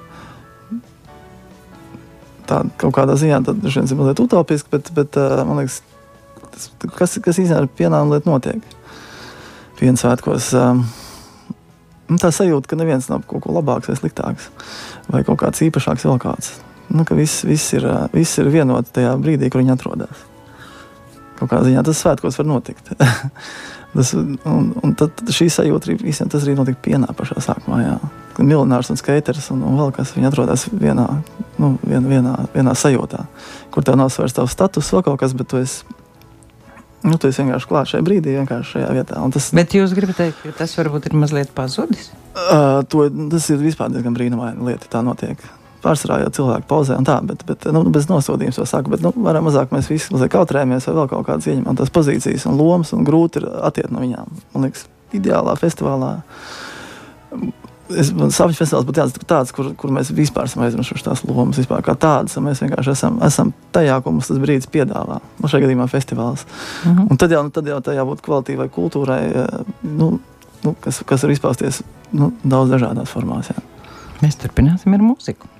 [2.44, 5.80] Tā kaut kādā ziņā tas ir mazliet utopiski, bet, bet man liekas,
[6.54, 8.74] tas, kas, kas īstenībā pienāca lieta notiek.
[9.78, 10.52] Piena svētkos.
[10.58, 10.84] Um,
[12.10, 14.50] nu, tā sajūta, ka neviens nav kaut ko labāks vai sliktāks,
[15.10, 16.54] vai kaut kāds īpašāks vēl kāds.
[16.94, 20.26] Nu, ka viss, viss ir, uh, viss ir vienots tajā brīdī, kur viņi atrodas.
[21.38, 22.92] Kaut kādā ziņā tas svētkos var notikt.
[23.94, 27.80] tas, un, un tad šī sajūta arī visiem tas arī notika pienā pašā sākumā.
[27.82, 27.96] Jā.
[28.42, 31.06] Milinārs un skaiters un, un vēl kas viņi atrodas vienā,
[31.62, 33.26] nu, vien, vienā, vienā sajūtā,
[33.74, 35.86] kur tev nav svairs tavs status, vēl kaut kas, bet tu esi
[37.04, 39.20] Nu, tu vienkārši klāts šajā brīdī, vienkārši šajā vietā.
[39.34, 42.08] Tas, Bet jūs gribat teikt, ka tas varbūt ir mazliet pazudis?
[42.32, 45.40] Uh, to, tas ir vispār diezgan brīnumaini lieta, tā notiek.
[45.84, 48.94] pārsvarā jau cilvēki pauzē un tā, bet, bet nu, bez nosodījuma to saku.
[48.94, 52.48] Bet, nu, vairāk mazāk mēs visi mazliet kautrējamies vai vēl kaut kādas ieņemam tās pozīcijas
[52.48, 54.32] un lomas, un grūti ir attiekt no viņām.
[54.54, 56.14] Man liekas, ideālā festivālā.
[57.92, 61.82] Es, Sapņu festivāls būtu tāds, tāds kur, kur mēs vispār esam aizmirsuši tās lomas, vispār
[61.84, 62.36] kā tādas.
[62.40, 65.18] Mēs vienkārši esam, esam tajā, ko mums tas brīdis piedāvā.
[65.40, 66.46] Nu, šajā gadījumā festivāls.
[66.46, 67.02] Uh mhm.
[67.02, 67.10] -huh.
[67.10, 69.22] Un tad jau, nu, tad jau tajā būtu kvalitīvai kultūrai,
[69.82, 70.18] nu,
[70.64, 73.52] nu, kas, kas var izpausties nu, daudz dažādās formās.
[73.52, 73.60] Jā.
[74.22, 75.53] Mēs turpināsim ar mūziku.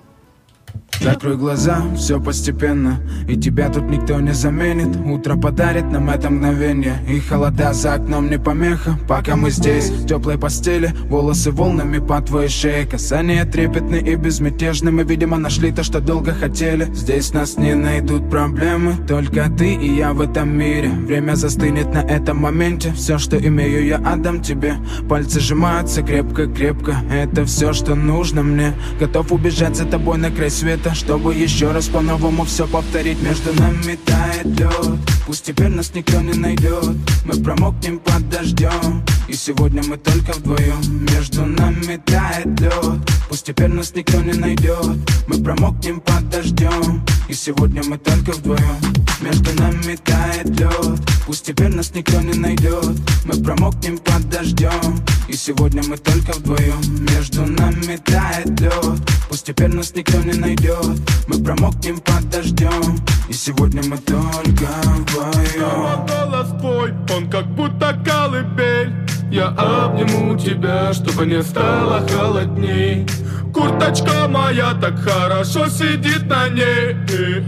[1.00, 4.96] Закрой глаза, все постепенно И тебя тут никто не заменит.
[5.04, 8.98] Утро подарит нам это мгновение И холода за окном не помеха.
[9.08, 12.86] Пока мы здесь, в теплой постели Волосы волнами по твоей шее.
[12.86, 16.86] Касания трепетны и безмятежны Мы, видимо, нашли то, что долго хотели.
[16.94, 20.88] Здесь нас не найдут проблемы Только ты и я в этом мире.
[20.90, 24.76] Время застынет на этом моменте Все, что имею, я отдам тебе.
[25.08, 28.72] Пальцы сжимаются крепко-крепко Это все, что нужно мне.
[29.00, 33.52] Готов убежать за тобой на край света это Чтобы еще раз по-новому все повторить Между
[33.54, 39.82] нами тает лед Пусть теперь нас никто не найдет Мы промокнем под дождем И сегодня
[39.88, 46.00] мы только вдвоем Между нами тает лед Пусть теперь нас никто не найдет Мы промокнем
[46.00, 48.78] под дождем И сегодня мы только вдвоем
[49.20, 55.34] Между нами тает лед Пусть теперь нас никто не найдет Мы промокнем под дождем И
[55.34, 61.00] сегодня мы только вдвоем Между нами тает лед Пусть теперь нас никто не найдет пройдет
[61.26, 68.92] Мы промокнем под дождем И сегодня мы только вдвоем голос твой, он как будто колыбель.
[69.30, 73.06] Я обниму тебя, чтобы не стало холодней.
[73.52, 76.96] Курточка моя так хорошо сидит на ней.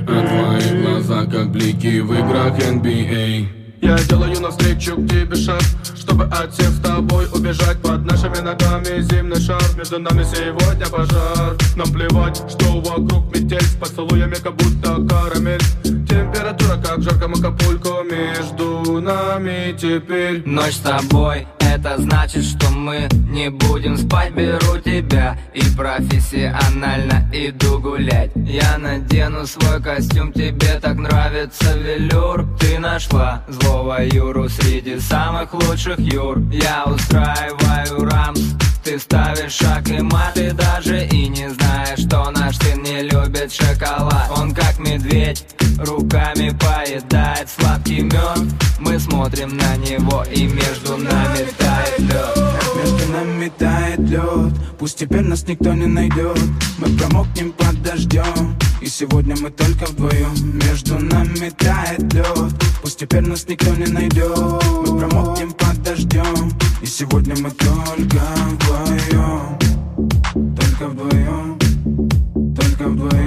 [0.09, 5.61] А твои глаза как блики в играх NBA я делаю навстречу к тебе шаг
[5.95, 9.01] Чтобы от всех с тобой убежать Под нашими ногами.
[9.03, 11.57] Зимний шар Между нами сегодня пожар.
[11.77, 13.63] Нам плевать, что вокруг метель.
[13.63, 15.61] С поцелуями как будто карамель.
[15.83, 18.03] Температура как в жарком Акапулько
[18.87, 20.43] Нами теперь.
[20.47, 21.47] Ночь с тобой
[21.77, 24.33] это значит, что мы не будем спать.
[24.33, 28.31] Беру тебя и профессионально иду гулять.
[28.35, 32.47] Я надену свой костюм, тебе так нравится велюр.
[32.59, 36.39] Ты нашла злого Юру среди самых лучших Юр.
[36.51, 38.41] Я устраиваю рамс
[38.83, 43.53] ты ставишь шаг и мат, ты даже и не знаешь, что наш сын не любит
[43.53, 44.31] шоколад.
[44.31, 45.45] Он как медведь,
[45.79, 48.39] руками поедает сладкий мед
[48.79, 52.39] Мы смотрим на него и между нами тает лед
[52.77, 56.39] Между нами тает лед Пусть теперь нас никто не найдет
[56.79, 63.23] Мы промокнем под дождем И сегодня мы только вдвоем Между нами тает лед Пусть теперь
[63.23, 69.59] нас никто не найдет Мы промокнем под дождем И сегодня мы только вдвоем
[70.55, 71.59] Только вдвоем
[72.55, 73.26] Только вдвоем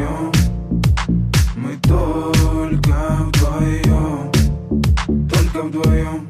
[5.59, 6.27] Только вдвоем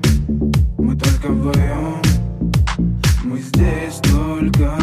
[0.80, 2.02] Мы только вдвоем
[3.24, 4.79] Мы здесь только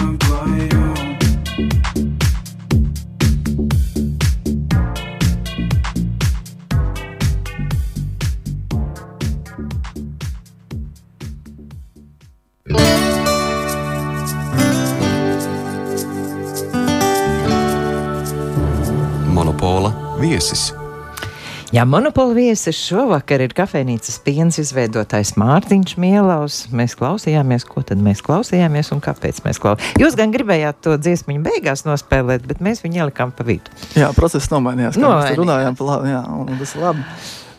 [21.77, 26.63] Jā, monopola viesis šovakar ir kafejnīcas piens izveidotājs Mārtiņš Mielaus.
[26.73, 29.99] Mēs klausījāmies, ko tad mēs klausījāmies un kāpēc mēs klausījāmies.
[30.01, 33.77] Jūs gan gribējāt to dziesmu beigās nospēlēt, bet mēs viņu ielikām pa vidu.
[33.93, 34.97] Jā, process nomainījās.
[34.97, 37.05] Mēs runājām par labu, jā, un tas ir labi.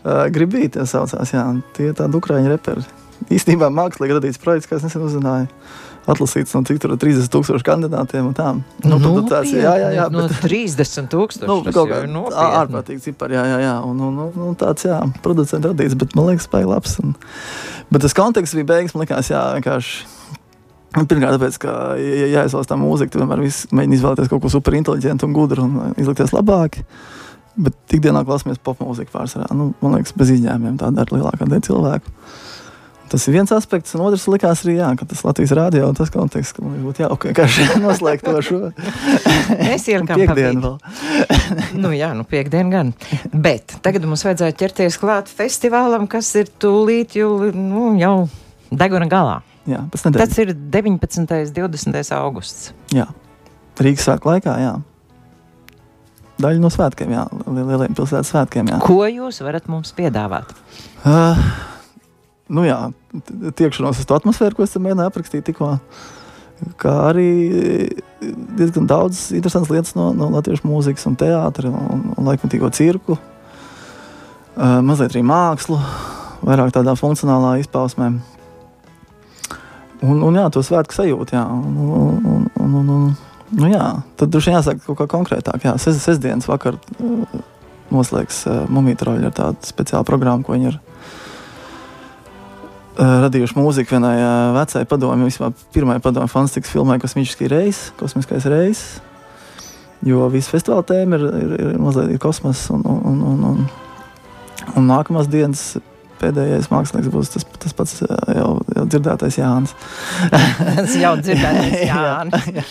[0.02, 1.46] Uh, Gribīgi saucās, jā,
[1.78, 2.88] tie tādi ukrāņu reperi.
[3.38, 5.46] Īstenībā mākslīgi radīts projekts, kā es nesen uzzināju
[6.08, 8.30] atlasīts no cik tur ir 30 tūkstoši kandidātiem.
[8.86, 11.50] Nu, nu, tāds, jā, jā, jā, no bet, 30 tūkstoši.
[11.50, 12.02] Nu, kaut kā
[12.62, 13.76] ārprātīgi cipari, jā, jā, jā.
[13.88, 16.98] Un, un, un, un tāds, jā, producents radīts, bet man liekas, spēja labs.
[17.04, 17.18] Un,
[17.92, 20.14] bet tas konteksts bija beigas, man likās, jā, vienkārši.
[20.98, 25.36] Pirmkārt, tāpēc, ka, ja jāizvēlas tā mūzika, tad vienmēr mēģina izvēlēties kaut ko superinteliģentu un
[25.36, 26.80] gudru un izlikties labāk.
[27.58, 29.50] Bet ikdienā klausāmies popmūziku pārsvarā.
[29.58, 32.14] Nu, man liekas, bez izņēmumiem tā dara lielākā daļa cilvēku.
[33.08, 36.10] Tas ir viens aspekts, un otrs likās arī, jā, ka tas Latvijas rādio un tas
[36.12, 38.60] konteksts, ka mums būtu jauki vienkārši noslēgt to šo.
[39.68, 40.76] Mēs ielikām piekdienu vēl.
[41.84, 42.92] nu jā, nu piekdienu gan.
[43.32, 48.16] Bet tagad mums vajadzētu ķerties klāt festivālam, kas ir tūlīt jau, nu, jau
[48.72, 49.40] deguna galā.
[49.68, 49.86] Jā.
[49.92, 51.24] Tas ir 19.
[51.24, 52.04] un 20.
[52.16, 52.70] augusts.
[52.96, 53.08] Jā,
[53.84, 54.76] Rīgas svētku laikā, jā.
[56.38, 58.78] Daļa no svētkiem, jā, lieliem pilsētas svētkiem, jā.
[58.84, 60.52] Ko jūs varat mums piedāvāt?
[61.02, 61.40] Uh,
[62.54, 62.78] nu jā,
[63.58, 65.78] tiekšanos uz to atmosfēru, ko es mēģināju aprakstīt tikko.
[66.82, 67.32] kā arī
[68.58, 73.18] diezgan daudz interesantas lietas no, no latviešu mūzikas un teātra un, un laikmatīgo cirku.
[74.58, 75.78] Uh, mazliet arī mākslu,
[76.42, 78.10] vairāk tādā funkcionālā izpausmē.
[80.02, 81.44] Un, un jā, to svētku sajūtu, jā.
[81.46, 83.06] Un, un, un, un, un,
[83.54, 83.86] nu, jā.
[84.18, 85.62] Tad droši vien jāsaka kaut kā konkrētāk.
[85.66, 87.38] Jā, ses, sestdienas vakar uh,
[87.94, 90.82] noslēgs uh, Mumītroļi ar tādu speciālu programmu, ko viņi ir
[92.98, 98.86] radījuši mūziku vienai uh, vecai padomju, vispār pirmajai padomju fantastikas filmai Kosmiskais reis, kosmiskais reis.
[100.06, 103.64] Jo visa festivāla tēma ir, ir, ir mazliet ir kosmos un, un, un, un,
[104.78, 105.72] un nākamās dienas
[106.22, 109.74] pēdējais mākslinieks būs tas, tas pats jau, jau dzirdētais Jānis.
[110.32, 112.48] tas jau dzirdētais Jānis.
[112.52, 112.66] jā.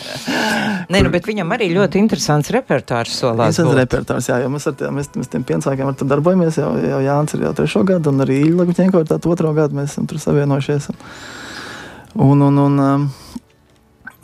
[0.93, 3.57] Nē, nu, bet viņam arī ļoti interesants repertuārs solās.
[3.57, 6.73] Tas ir repertuārs, jā, jo mēs ar tiem, mēs, mēs tiem piensākiem ar darbojamies, jau,
[6.81, 9.93] jau Jānis ir jau trešo gadu, un arī Ilga Guņenko ir tātad otro gadu, mēs
[9.93, 10.91] esam tur savienojušies.
[12.17, 13.09] Un, un, un, um,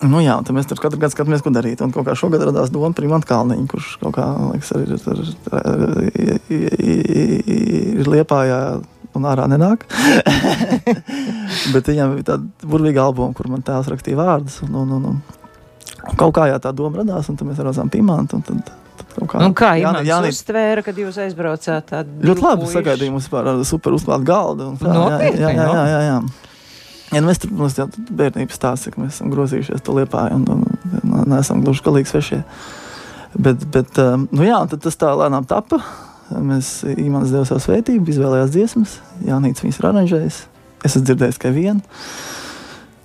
[0.04, 1.82] Nu jā, tad mēs tur katru gadu skatāmies, ko darīt.
[1.84, 6.42] Un kaut kā šogad radās doma par Imants Kalniņu, kurš kaut kā, liekas, arī ir,
[6.52, 8.60] ir, ir, ir liepājā
[9.20, 9.86] un ārā nenāk.
[11.74, 14.60] Bet viņam bija tāda burvīga albuma, kur man tēvs rakstīja vārdus.
[14.66, 15.10] Un, un, un,
[16.04, 18.42] un kaut kā jā, tā doma radās, un tad mēs redzam pimantu.
[18.48, 18.64] Tad,
[19.02, 21.94] tad kā, un kā Jānis jā, uztvēra, kad jūs aizbraucāt?
[22.24, 24.72] Ļoti labi sagaidīja mums par super uzklātu galdu.
[24.74, 26.18] Un, tā, Nopietni, jā, jā, jā, jā, jā.
[27.14, 30.48] Ja, nu mēs tur mums jau bērnības stāstā, ka mēs esam grozījušies to liepā un,
[30.50, 30.64] un,
[31.04, 32.40] un neesam gluži galīgi svešie.
[33.34, 35.82] Bet, bet um, nu jā, tas tā lēnām tapa.
[36.32, 38.96] Mēs īstenībā devām savu svētību, izvēlējās dziesmas,
[39.28, 40.38] Jānis viņas ir aranžējis.
[40.84, 41.84] Es esmu dzirdējis tikai vienu.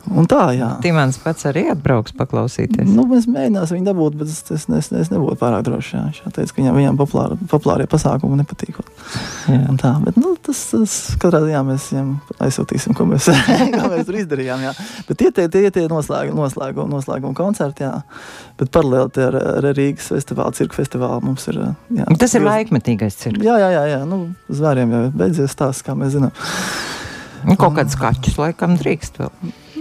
[0.09, 0.68] Un tā, jā.
[0.83, 2.88] Timāns pats arī atbrauks paklausīties.
[2.88, 5.90] Nu, mēs mēģināsim viņu dabūt, bet es, es, es, es nebūtu pārāk drošs.
[5.94, 6.03] Jā.
[6.09, 8.81] Viņš teica, ka viņam, viņam populāri, populārie pasākumi nepatīk.
[9.83, 12.11] Tā, bet nu, tas, tas katrā ziņā mēs viņam
[12.47, 13.29] aizsūtīsim, ko mēs,
[13.77, 14.64] ko mēs tur izdarījām.
[14.68, 14.75] Jā.
[15.11, 18.01] Bet tie tie, tie, tie noslēgumi, noslēgumi, noslēgumi koncerti, jā.
[18.59, 21.61] Bet paralēli ar, ar Rīgas festivālu, cirku festivālu mums ir.
[22.01, 23.44] Jā, tas ir laikmetīgais cirks.
[23.44, 23.87] Jā, jā, jā.
[23.92, 24.03] jā.
[24.09, 26.35] Nu, zvēriem jau beidzies stāsts, kā mēs zinām.
[27.47, 29.33] Nu, kaut kāds kaķis laikam drīkst vēl.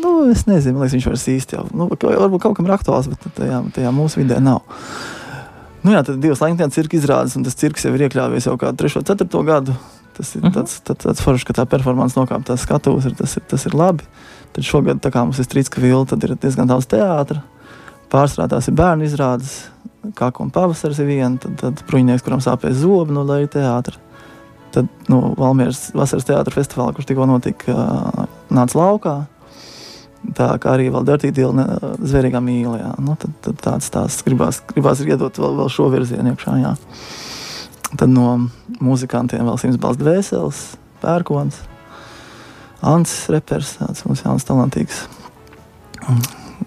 [0.07, 3.25] Nu, es nezinu, liekas, viņš vairs īsti jau, nu, varbūt kaut kam ir aktuāls, bet
[3.35, 4.63] tajā, tajā mūsu vidē nav.
[5.83, 8.87] Nu, jā, tad divas laikmetienas cirka izrādes, un tas cirks jau ir iekļāvies jau kādu
[8.87, 9.75] 3, 4 gadu.
[10.17, 10.53] Tas ir uh mhm.
[10.53, 10.55] -huh.
[10.57, 13.75] tāds, tāds, tāds foršs, ka tā performance nokāpa tās skatuves, ir, tas, ir, tas ir
[13.75, 14.03] labi.
[14.53, 17.43] Tad šogad, kā mums ir strīdska vilna, tad ir diezgan daudz teātra.
[18.09, 19.69] Pārsvarā tās ir bērnu izrādes,
[20.15, 23.95] kā un pavasaris ir viena, tad, tad bruņinieks, kuram sāpēs zobi no leju teātra.
[24.71, 29.27] Tad nu, Valmieras vasaras teātra festivālā, kurš tikko notika, nāca laukā
[30.35, 31.55] tā kā arī vēl Dirty Deal
[32.01, 32.81] zvērīgā mīlē.
[33.03, 36.57] Nu, tad, tad tāds tās gribās, gribās iedot vēl, vēl šo virzienu iekšā.
[36.63, 36.75] Jā.
[37.93, 38.49] Tad no
[38.83, 40.63] muzikantiem vēl simts balss dvēseles,
[41.03, 41.61] pērkons,
[42.85, 45.05] Ansis repers, tāds mums jauns talantīgs.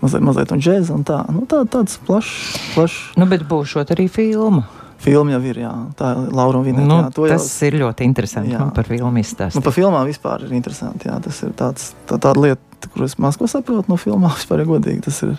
[0.01, 1.21] Mazliet, mazliet un džēza un tā.
[1.35, 2.57] Nu, tā tāds plašs.
[2.75, 2.97] Plaš.
[3.21, 4.65] Nu, bet būšot arī filma.
[5.01, 5.71] Filma jau ir, jā.
[5.97, 6.87] Tā ir Laura Vineta.
[6.89, 7.69] Nu, jā, tas jau...
[7.71, 8.53] ir ļoti interesanti.
[8.53, 9.61] Man par filmu izstāstīt.
[9.61, 11.09] Nu, par filmām vispār ir interesanti.
[11.09, 11.17] Jā.
[11.25, 15.05] Tas ir tāds, tā, tāda lieta, kur es maz ko saprotu no filmām, vispār godīgi.
[15.09, 15.35] Tas ir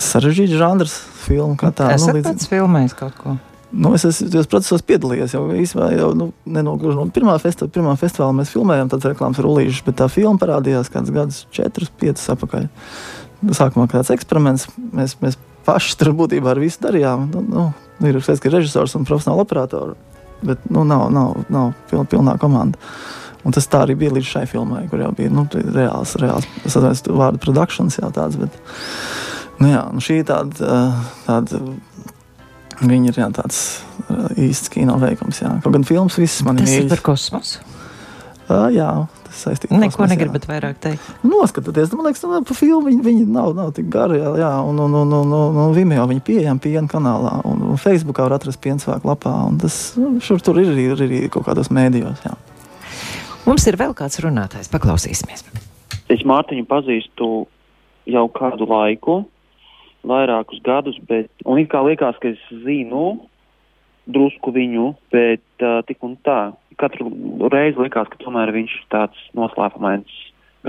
[0.00, 1.96] sarežģīts žanrs, filma kā tāda.
[1.96, 2.28] Es nu, līdz...
[2.28, 3.36] pats filmēju kaut ko.
[3.70, 7.92] Nu, es esmu tajos procesos piedalījies jau īstenībā, jau nu, nenogluži no pirmā, festi pirmā
[8.00, 12.66] festivāla mēs filmējām tādas reklāmas rullīšas, bet tā filma parādījās kādus gadus, 4, 5 atpakaļ.
[13.54, 17.28] Sākumā kā tāds eksperiments, mēs, mēs paši tur būtībā ar visu darījām.
[17.30, 19.94] Nu, nu, ir skaidrs, ka ir režisors un profesionāli operatori,
[20.42, 22.80] bet nu, nav, nav, nav piln, pilnā komanda.
[23.46, 26.74] Un tas tā arī bija līdz šai filmai, kur jau bija nu, reāls, reāls es
[26.76, 28.36] atceros, vārdu produkcijas jau tāds.
[28.40, 28.58] Bet,
[29.62, 30.80] nu, jā, nu, šī ir tāda,
[31.24, 31.62] tāda
[32.84, 33.62] viņa ir jā, tāds
[34.40, 35.40] īsts kino veikums.
[35.42, 35.56] Jā.
[35.64, 36.84] Kaut gan filmas visas man ir mīļas.
[36.84, 37.66] Tas ir par kosmosu.
[38.50, 38.88] Uh, jā,
[39.28, 41.10] tas saistīts ar Neko negribat vairāk teikt.
[41.22, 44.80] Noskatieties, man liekas, nu, pa filmu viņi, viņi nav, nav tik gari, jā, jā un,
[44.82, 48.58] un, un, un, un, un Vimeo viņi pieejami piena kanālā, un, un Facebookā var atrast
[48.64, 52.34] piensvāku lapā, un tas nu, šur tur ir arī, ir arī kaut kādos mēdījos, jā.
[53.50, 55.40] Mums ir vēl kāds runātājs, paklausīsimies.
[56.14, 57.26] Es Mārtiņu pazīstu
[58.06, 59.16] jau kādu laiku,
[60.06, 61.26] vairākus gadus, bet
[61.72, 63.24] kā liekas, ka es zinu
[64.06, 66.52] drusku viņu, bet uh, tik un tā.
[66.78, 67.10] Katru
[67.50, 70.14] reizi likās, ka tomēr viņš ir tāds noslēpumains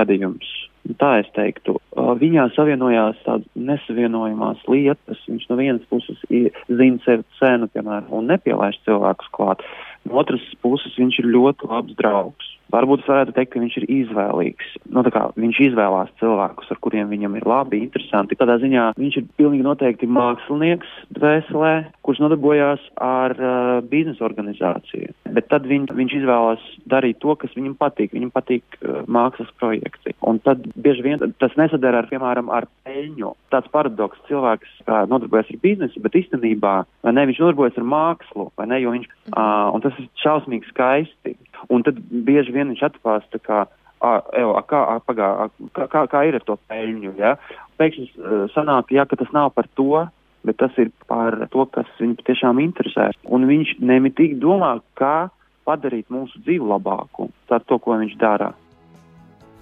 [0.01, 0.49] gadījums.
[0.97, 5.21] Tā es teiktu, uh, viņā savienojās tādas nesavienojamās lietas.
[5.29, 9.61] Viņš no vienas puses zina sevi cenu, piemēram, un nepielaiž cilvēkus klāt.
[10.09, 14.69] No otras puses, viņš ir ļoti labs draugs Varbūt varētu teikt, ka viņš ir izvēlīgs.
[14.95, 18.37] Nu, kā, viņš izvēlās cilvēkus, ar kuriem viņam ir labi, interesanti.
[18.39, 21.73] Tādā ziņā viņš ir pilnīgi noteikti mākslinieks dvēselē,
[22.05, 25.11] kurš nodarbojās ar uh, biznesa organizāciju.
[25.35, 28.15] Bet tad viņ, viņš izvēlās darīt to, kas viņam patīk.
[28.15, 30.15] Viņam patīk uh, mākslas projekti.
[30.27, 33.33] Un tad bieži vien tas nesadara ar, piemēram, ar peļņu.
[33.51, 36.75] Tāds paradoks cilvēks kā, nodarbojas ar biznesu, bet īstenībā
[37.11, 41.35] ne, viņš nodarbojas ar mākslu, ne, jo viņš, uh, un tas ir šausmīgi skaisti.
[41.69, 43.65] Un tad bieži vien viņš atklāsta, ka
[44.01, 47.13] a, ev, a, kā, a, pagā, a, kā, kā, kā ir ar to peļņu.
[47.21, 47.35] Ja?
[47.81, 50.05] Pēkšņi uh, sanāk, ja, ka tas nav par to,
[50.47, 53.11] bet tas ir par to, kas viņu tiešām interesē.
[53.29, 55.29] Un viņš nemitīgi domā, kā
[55.67, 58.51] padarīt mūsu dzīvi labāku ar to, ko viņš dara.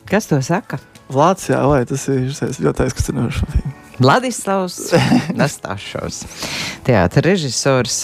[0.09, 0.79] Kas to saka?
[1.13, 2.31] Vācijā, vai tas ir
[2.63, 3.49] ļoti aizkustinoši.
[3.99, 4.77] Vladislavs
[5.39, 6.23] Nastāšovs,
[6.87, 7.99] teātris režisors.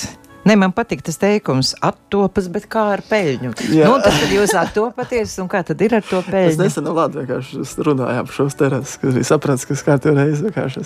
[0.46, 3.56] Ne, man patīk tas teikums, attopas, bet kā ar peļņu.
[3.74, 3.88] Jā.
[3.90, 6.52] Nu, tad, kad jūs attopaties, un kā tad ir ar to peļņu?
[6.52, 10.84] Es nesen Latvijā vienkārši runāju par šos terases, kas bija saprats, ka kārtībā reizi vienkārši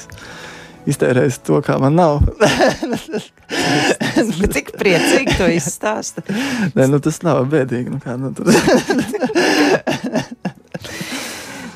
[0.87, 2.23] iztērējis to, kā man nav.
[4.55, 6.23] Cik priecīgi to izstāsta?
[6.77, 7.91] Nē, nu tas nav bēdīgi.
[7.91, 8.31] Nu kā, nu,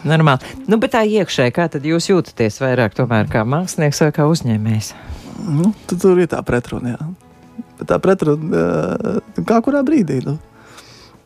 [0.07, 0.55] Normāli.
[0.71, 4.93] Nu, bet tā iekšēji, kā tad jūs jūtaties vairāk tomēr kā mākslinieks vai kā uzņēmējs?
[5.51, 7.11] Nu, tur ir tā pretruna, jā
[7.89, 10.21] tā pretruna kā kurā brīdī.
[10.25, 10.37] Nu.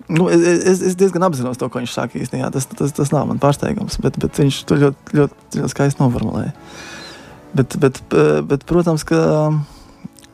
[0.07, 2.47] Nu, es, es diezgan apzinos to, ko viņš saka īstenībā.
[2.55, 6.53] Tas, tas, tas nav man pārsteigums, bet, bet viņš to ļoti, ļoti, ļoti skaisti noformulēja.
[7.57, 7.99] Bet, bet,
[8.47, 9.19] bet, protams, ka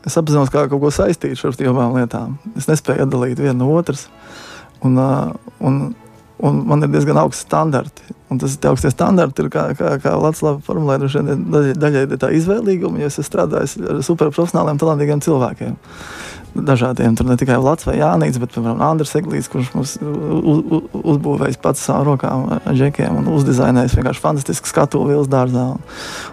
[0.05, 2.37] es apzinos, kā kaut ko saistīt ar šīm abām lietām.
[2.59, 4.05] Es nespēju atdalīt vienu no otras.
[4.85, 4.99] Un,
[5.63, 5.81] un,
[6.43, 8.03] un man ir diezgan augsts standarti.
[8.33, 13.09] Un tas augstie standarti ir, kā, kā, kā Latvijas formulē, daļai, daļai tā izvēlīguma, jo
[13.11, 15.75] es esmu ar superprofesionāliem, talantīgiem cilvēkiem.
[16.53, 20.83] Dažādiem tur ne tikai Latvijas Jānis, bet piemēram Andris Eglīts, kurš mums uz,
[21.13, 25.69] uzbūvējis pats savām rokām, džekiem un uzdizainējis vienkārši fantastisku skatu Vils dārzā.
[25.77, 25.81] Un,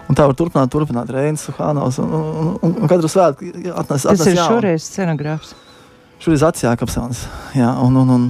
[0.09, 4.07] un tā var turpināt, turpināt Reinas, Hānos un, un, un, un katru svētku atnes, atnes
[4.09, 4.57] Tas ir jaunu.
[4.57, 5.55] šoreiz scenogrāfs.
[6.21, 7.25] Šoreiz atsjākapsons,
[7.57, 8.29] jā, un, un, un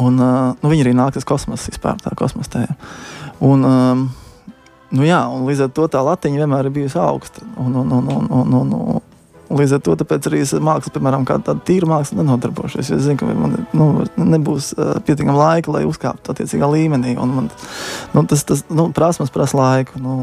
[0.00, 2.76] Un, nu, viņi arī nāk uz kosmosa vispār, tā kosmosa tēma.
[3.44, 4.04] Un, um,
[4.94, 7.44] nu, jā, un līdz ar to tā latiņa vienmēr ir bijusi augsta.
[7.60, 9.02] Un, un, un, un, un, un,
[9.54, 12.88] Un līdz ar to arī es mākslu, piemēram, tādu tīru mākslu nenodarbošos.
[12.90, 17.12] Es zinu, ka man nu, nebūs uh, pietiekami laika, lai uzkāptu attiecīgā līmenī.
[17.20, 17.50] Man,
[18.14, 20.00] nu, tas tas nu, prasmas prasa laiku.
[20.02, 20.16] Nu,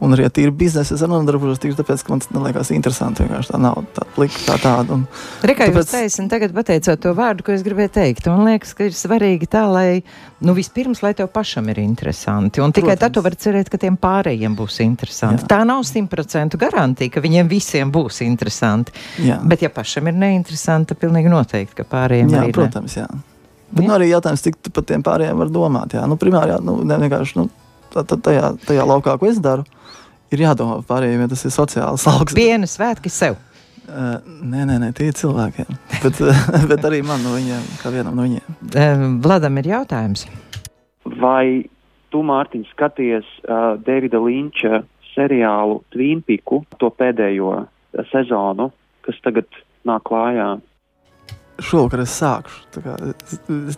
[0.00, 3.24] Un arī tīri biznesa es nodarbojos tieši tāpēc, ka man tas liekas interesanti.
[3.24, 4.98] Vienkārši tā nav tā plika, tā tāda.
[5.46, 5.78] Rekai, tāpēc...
[5.78, 8.28] jūs taisnāt, tagad pateicot to vārdu, ko es gribēju teikt.
[8.28, 10.02] Man liekas, ka ir svarīgi tā, lai,
[10.44, 12.60] nu, vispirms, lai tev pašam ir interesanti.
[12.64, 13.04] Un tikai Protams.
[13.06, 15.46] tad tu vari cerēt, ka tiem pārējiem būs interesanti.
[15.46, 15.52] Jā.
[15.54, 18.92] Tā nav simtprocentu garantija, ka viņiem visiem būs interesanti.
[19.24, 19.40] Jā.
[19.48, 22.56] Bet, ja pašam ir neinteresanti, tad pilnīgi noteikti, ka pārējiem jā, arī.
[22.56, 23.08] Protams, jā.
[23.72, 23.88] Bet jā.
[23.88, 25.96] Nu, arī jautājums, cik tu par tiem pārējiem var domāt.
[25.96, 27.48] Jā, nu, primāri, jā, nu, ne, vienkārši nu,
[27.94, 29.64] tā, tā, tajā, tajā laukā, ko es daru
[30.34, 32.36] ir jādomā par pārējiem, ja tas ir sociāls augsts.
[32.38, 33.38] Piena svētki sev.
[33.86, 35.68] Uh, nē, nē, nē, tie ir cilvēkiem.
[36.04, 36.18] bet,
[36.72, 38.58] bet arī man no viņiem, kā vienam no viņiem.
[38.72, 40.26] Uh, Vladam ir jautājums.
[41.22, 41.68] Vai
[42.10, 44.82] tu, Mārtiņ, skaties uh, Davida Linča
[45.14, 47.60] seriālu Twin Peaku, to pēdējo
[48.10, 48.72] sezonu,
[49.06, 49.46] kas tagad
[49.86, 50.56] nāk klājā?
[51.62, 52.62] Šovakar es sākšu.
[52.76, 52.94] Kā,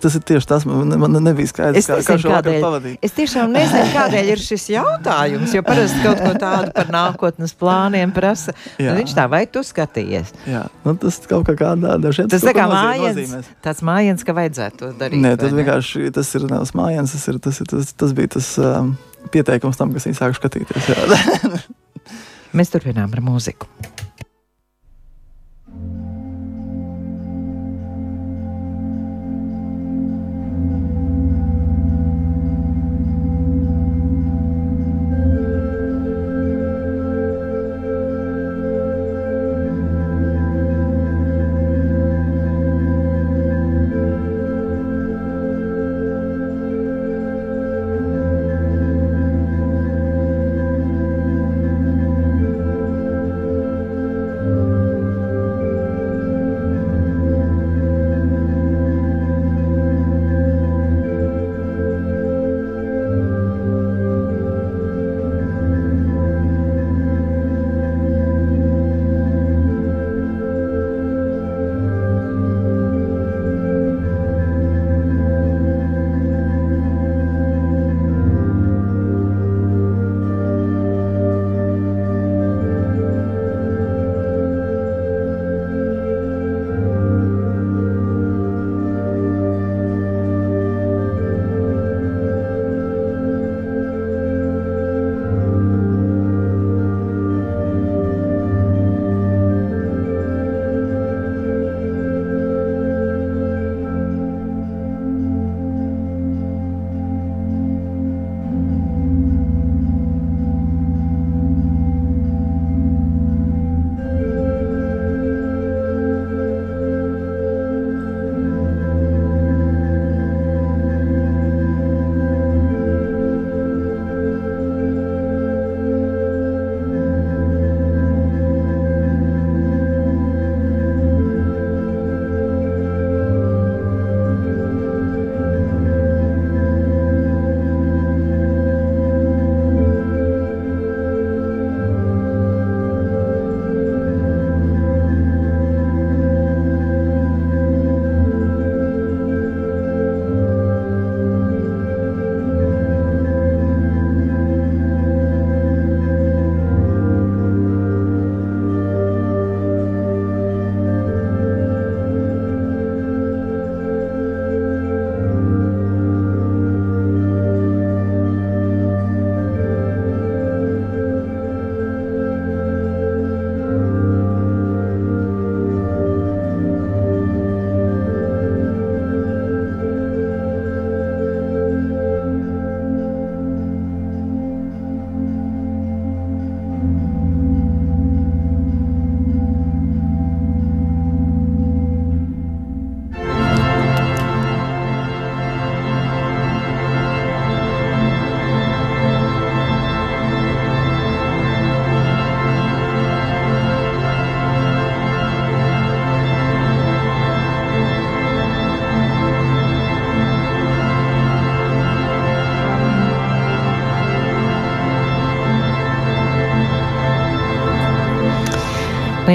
[0.03, 2.99] tas ir tieši tas, man, man nebija skaidrs, kā, kā šovakar pavadīt.
[3.05, 8.15] Es tiešām nezinu, kādēļ ir šis jautājums, jo parasti kaut ko tādu par nākotnes plāniem
[8.17, 8.55] prasa.
[8.81, 10.35] Nu, viņš tā, vai tu skatījies?
[10.51, 12.31] Jā, nu, tas kaut kā kādā dažiem.
[12.33, 15.23] Tas tā kā mājiens, tāds mājiens, ka vajadzētu to darīt.
[15.23, 18.51] Nē, tas vienkārši, tas ir nevis mājiens, tas, ir, tas, ir, tas, tas bija tas
[18.63, 18.93] um,
[19.35, 20.91] pieteikums tam, kas viņi sāk skatīties.
[22.59, 23.69] Mēs turpinām ar mūziku.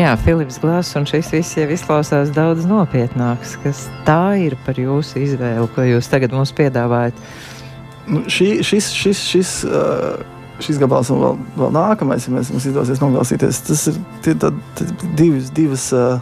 [0.03, 3.55] Jā, Filips Glāzs, un šis viss jau izklausās daudz nopietnāks.
[3.63, 7.17] Kas tā ir par jūsu izvēli, ko jūs tagad mums piedāvājat?
[8.09, 10.19] Nu, šī, šis, šis, šis, uh,
[10.63, 14.51] šis gabals un vēl, vēl nākamais, ja mēs, mums izdosies noklausīties, tas ir tie, tā,
[15.15, 16.17] divas, divas uh,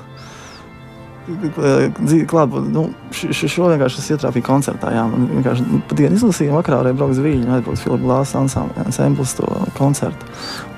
[1.31, 2.73] dzīvi klātbūtne.
[2.75, 2.87] Nu,
[3.29, 4.91] šo vienkārši es ietrāpīju koncertā.
[4.95, 9.35] Jā, man vienkārši pat dienu izlasīju, vakarā arī braucu uz Viņu, aizbraucu Filipa Glāsa ansamblis
[9.37, 9.47] to
[9.77, 10.29] koncertu.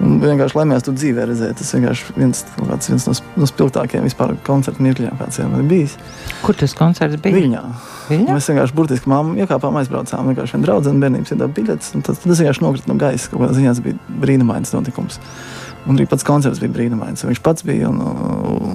[0.03, 1.57] Un vienkārši laimējās to dzīvē redzēt.
[1.61, 5.97] Tas vienkārši viens, kāds, viens no, no spilgtākajiem vispār koncertu mirkļiem, kāds ir bijis.
[6.43, 7.39] Kur tas koncerts bija?
[7.39, 7.63] Viņā.
[8.09, 8.35] Viņā?
[8.35, 10.31] Mēs vienkārši burtiski māmu iekāpām, aizbraucām.
[10.31, 11.93] Vienkārši viena draudzene bērnības iedāvā biļetes.
[12.03, 13.31] Tas, tas vienkārši nokrita no gaisa.
[13.31, 15.19] Kaut kādā ziņā tas bija brīnumains notikums.
[15.87, 17.25] Un arī pats koncerts bija brīnumains.
[17.27, 17.91] Viņš pats bija.
[17.91, 17.99] Un,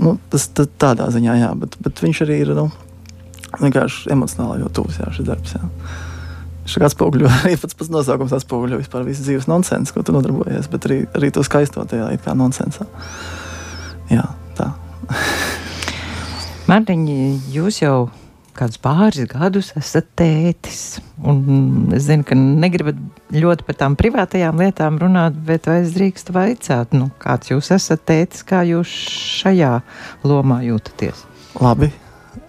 [0.05, 2.69] nu, tas, tas tādā ziņā, jā, bet, bet viņš arī ir nu,
[3.63, 5.57] vienkārši emocionāli jau tuvs jā, šis darbs.
[5.57, 5.71] Jā.
[6.69, 10.89] Viņš atspoguļo arī pats, pats nosaukums, atspoguļo vispār visu dzīves nonsensu, ko tu nodarbojies, bet
[10.89, 12.89] arī, arī to skaisto tajā kā nonsensā.
[14.13, 14.27] Jā,
[14.59, 14.73] tā.
[16.69, 17.05] Mārtiņ,
[17.55, 17.99] jūs jau
[18.59, 20.99] kādus pāris gadus esat tētis.
[21.23, 22.99] Un es zinu, ka negribat
[23.35, 28.05] ļoti par tām privātajām lietām runāt, bet vai es drīkstu vaicāt, nu, kāds jūs esat
[28.09, 28.93] tētis, kā jūs
[29.39, 29.79] šajā
[30.27, 31.25] lomā jūtaties?
[31.63, 31.93] Labi.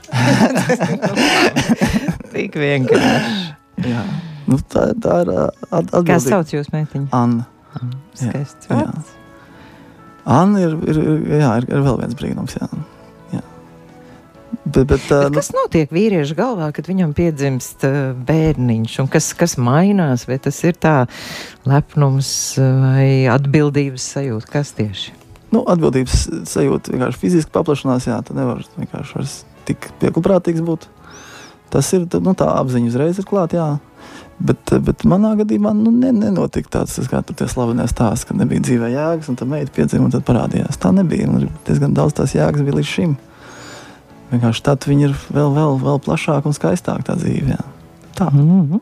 [2.33, 3.47] Tik vienkārši.
[3.89, 4.03] Jā.
[4.49, 6.05] Nu, tā, tā ir atbildīga.
[6.09, 7.09] Kā sauc jūs meitiņu?
[7.15, 7.45] Anna.
[8.17, 9.15] Skaists vārds.
[10.29, 11.01] Anna ir, ir,
[11.39, 12.57] jā, ir, ir vēl viens brīnums.
[12.59, 12.69] Jā.
[14.69, 17.85] Bet, bet, bet kas notiek vīrieša galvā, kad viņam piedzimst
[18.27, 18.97] bērniņš?
[19.13, 20.27] Kas, kas mainās?
[20.29, 20.95] Vai tas ir tā
[21.69, 24.49] lepnums vai atbildības sajūta?
[24.51, 25.15] Kas tieši?
[25.53, 28.09] Nu, atbildības sajūta vienkārši fiziski paplašinās.
[28.09, 29.37] Jā, tu nevari vienkārši vairs
[29.69, 30.89] tik pieklāprātīgs būt.
[31.69, 33.77] Tas ir nu, tā apziņa uzreiz ir klāta.
[34.39, 38.63] Bet, bet manā gadījumā nu, ne, nenotika tāds, tas, kā tur slavenie stāsti, ka nebija
[38.63, 40.79] dzīvē jēgas, un tā meita piedzima un tad parādījās.
[40.79, 41.27] Tā nebija.
[41.27, 43.17] Un diezgan daudz tās jēgas bija līdz šim.
[44.31, 47.57] Vienkārši tad viņi ir vēl, vēl, vēl plašāka un skaistāka tā dzīve.
[47.57, 47.65] Jā.
[48.15, 48.29] Tā.
[48.31, 48.81] Mm -hmm.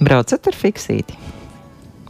[0.00, 1.18] Braucat ar fiksīti.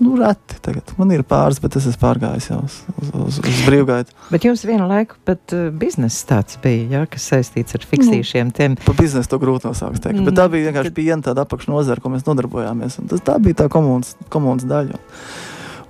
[0.03, 0.91] Nu, reti tagad.
[0.99, 4.13] Man ir pāris, bet es esmu pārgājis jau uz, uz, uz, uz brīvgaitu.
[4.33, 8.51] Bet jums vienu laiku pat uh, biznesa tāds bija, ja, kas saistīts ar fiksīšiem.
[8.51, 8.77] Nu, tiem.
[8.85, 10.03] Pa biznesu to grūti nosaukt.
[10.05, 10.21] Teikt.
[10.21, 10.29] Mm.
[10.29, 13.01] Bet tā bija vienkārši piena tāda apakšnozara, ko mēs nodarbojāmies.
[13.01, 15.01] Un tas tā bija tā komunas, komunas daļa.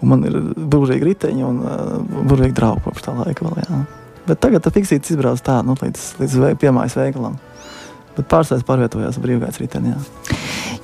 [0.05, 1.95] Un man ir burvīgi riteņi un uh,
[2.31, 3.63] burvīgi draugi kopš tā laika vēl.
[3.65, 3.83] Jā.
[4.27, 7.39] Bet tagad tā fiksīts izbrauc tā, nu, līdz, līdz vei, piemājas veikalam.
[8.17, 9.93] Bet pārstāvis pārvietojās brīvgaitas ritenī.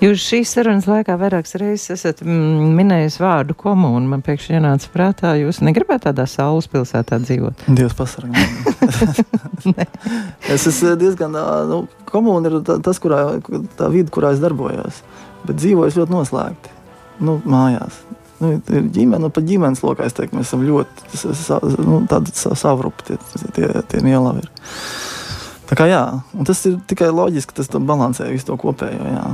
[0.03, 4.03] Jūs šīs sarunas laikā vairākas reizes esat mm, minējis vārdu komunu.
[4.11, 7.67] Man pēkšņi ienāca prātā, jūs negribētu tādā saules pilsētā dzīvot.
[7.73, 8.47] Dievs pasargā.
[10.55, 11.39] es esmu diezgan,
[11.71, 13.25] nu, komuna ir tas, kurā,
[13.79, 15.05] tā vide, kurā es darbojos.
[15.47, 16.75] Bet dzīvoju ļoti noslēgti,
[17.27, 18.03] nu, mājās
[18.43, 23.13] nu, ir ģimene, nu, pat ģimenes lokā es teiktu, mēs esam ļoti nu, tādi savrupi,
[23.13, 23.19] tie,
[23.57, 24.53] tie, tie nielavi ir.
[25.71, 26.03] Tā kā jā,
[26.37, 29.25] un tas ir tikai loģiski, tas balansē visu to kopējo, jā.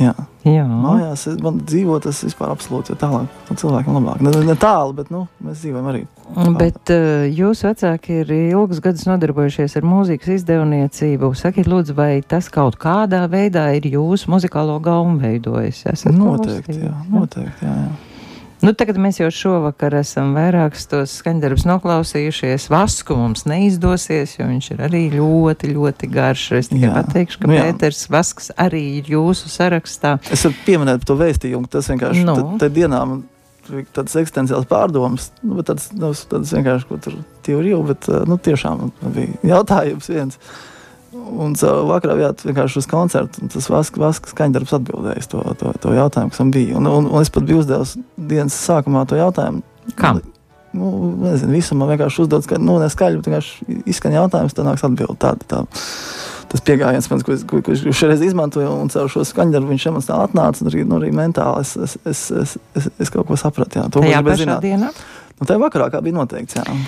[0.00, 0.14] Jā.
[0.48, 0.62] Jā.
[0.64, 3.28] Mājās man dzīvo tas vispār absolūti tālāk.
[3.50, 4.22] No cilvēkiem labāk.
[4.24, 6.00] Ne, ne tālu, bet nu, mēs dzīvojam arī.
[6.30, 6.56] Tālāk.
[6.56, 11.34] Bet uh, jūsu vecāki ir ilgus gadus nodarbojušies ar mūzikas izdevniecību.
[11.36, 15.84] Sakiet, lūdzu, vai tas kaut kādā veidā ir jūsu muzikālo gaumu veidojis?
[15.92, 17.76] Esat noteikti, jā, noteikti, jā.
[17.84, 18.09] jā.
[18.60, 22.68] Nu, tagad mēs jau šovakar esam vairākus tos skaņdarbus noklausījušies.
[22.72, 26.44] Vasku mums neizdosies, jo viņš ir arī ļoti, ļoti garš.
[26.58, 26.94] Es tikai jā.
[26.98, 30.18] pateikšu, ka nu, Pēters Vasks arī ir jūsu sarakstā.
[30.28, 32.36] Es varu pieminēt to vēstījumu, tas vienkārši nu.
[32.60, 33.24] tā dienā man
[33.94, 38.90] tādas eksistenciālas pārdomas, nu, bet tādas, nu, tādas vienkārši, ko tur teoriju, bet nu, tiešām
[39.14, 40.40] bija jautājums viens.
[41.10, 45.94] Un vakarā bijāt vienkārši uz koncertu, un tas vasks, vasks skaņdarbs atbildēja to, to, to
[45.96, 46.76] jautājumu, kas man bija.
[46.78, 49.64] Un, un, un es pat biju uzdevis dienas sākumā to jautājumu.
[49.98, 50.20] Kam?
[50.70, 50.90] Nu,
[51.24, 55.18] nezinu, visam man vienkārši uzdod, ka, nu, neskaļi, bet vienkārši izskan jautājums, tad nāks atbildi
[55.18, 55.48] tāda.
[55.50, 55.64] Tā.
[56.50, 60.62] Tas pieejams, ko, ko, ko es šoreiz izmantoju, un caur šo skaņdarbu viņš emocionāli atnāca,
[60.62, 63.78] un arī, nu, arī mentāli es, es, es, es, es, es kaut ko sapratu.
[63.78, 64.94] Jā, to, tajā pašā dienā?
[65.38, 66.78] Nu, tajā vakarā, kā bija noteikts, jā.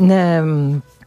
[0.00, 0.22] Ne,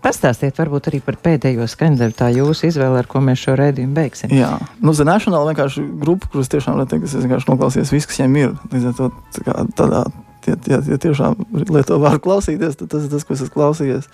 [0.05, 4.33] Pastāstiet varbūt arī par pēdējo skaņdarbu, tā jūsu izvēle, ar ko mēs šo rēdījumu beigsim.
[4.37, 8.19] Jā, nu, The National vienkārši grupa, kuras tiešām, lai teikt, es vienkārši noklausījos visu, kas
[8.21, 8.51] viņiem ir.
[8.69, 9.07] Līdz ar to
[9.39, 10.01] tā tādā,
[10.45, 11.39] ja, ja, ja tiešām
[11.73, 14.05] lieto vārdu klausīties, tad tas ir tas, ko es esmu klausījies.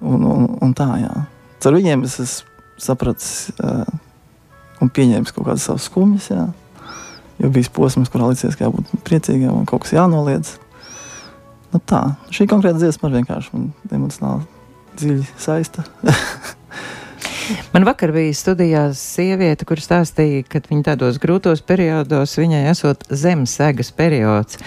[0.00, 1.12] Un, un, un tā, jā.
[1.68, 3.84] Ar viņiem es esmu sapratis uh,
[4.80, 6.46] un pieņēmis kaut kādas savas skumjas, jā.
[7.42, 10.56] Jo bija posms, kurā licies, ka jābūt priecīgiem un kaut kas jānoliedz.
[11.76, 12.02] Nu tā,
[12.32, 14.48] šī konkrēta dziesma vienkārši man emocionāli
[15.02, 15.84] dziļi saista.
[17.74, 23.92] Man vakar bija studijā sieviete, kur stāstīja, ka viņa tādos grūtos periodos viņai esot zemesēgas
[23.98, 24.58] periods.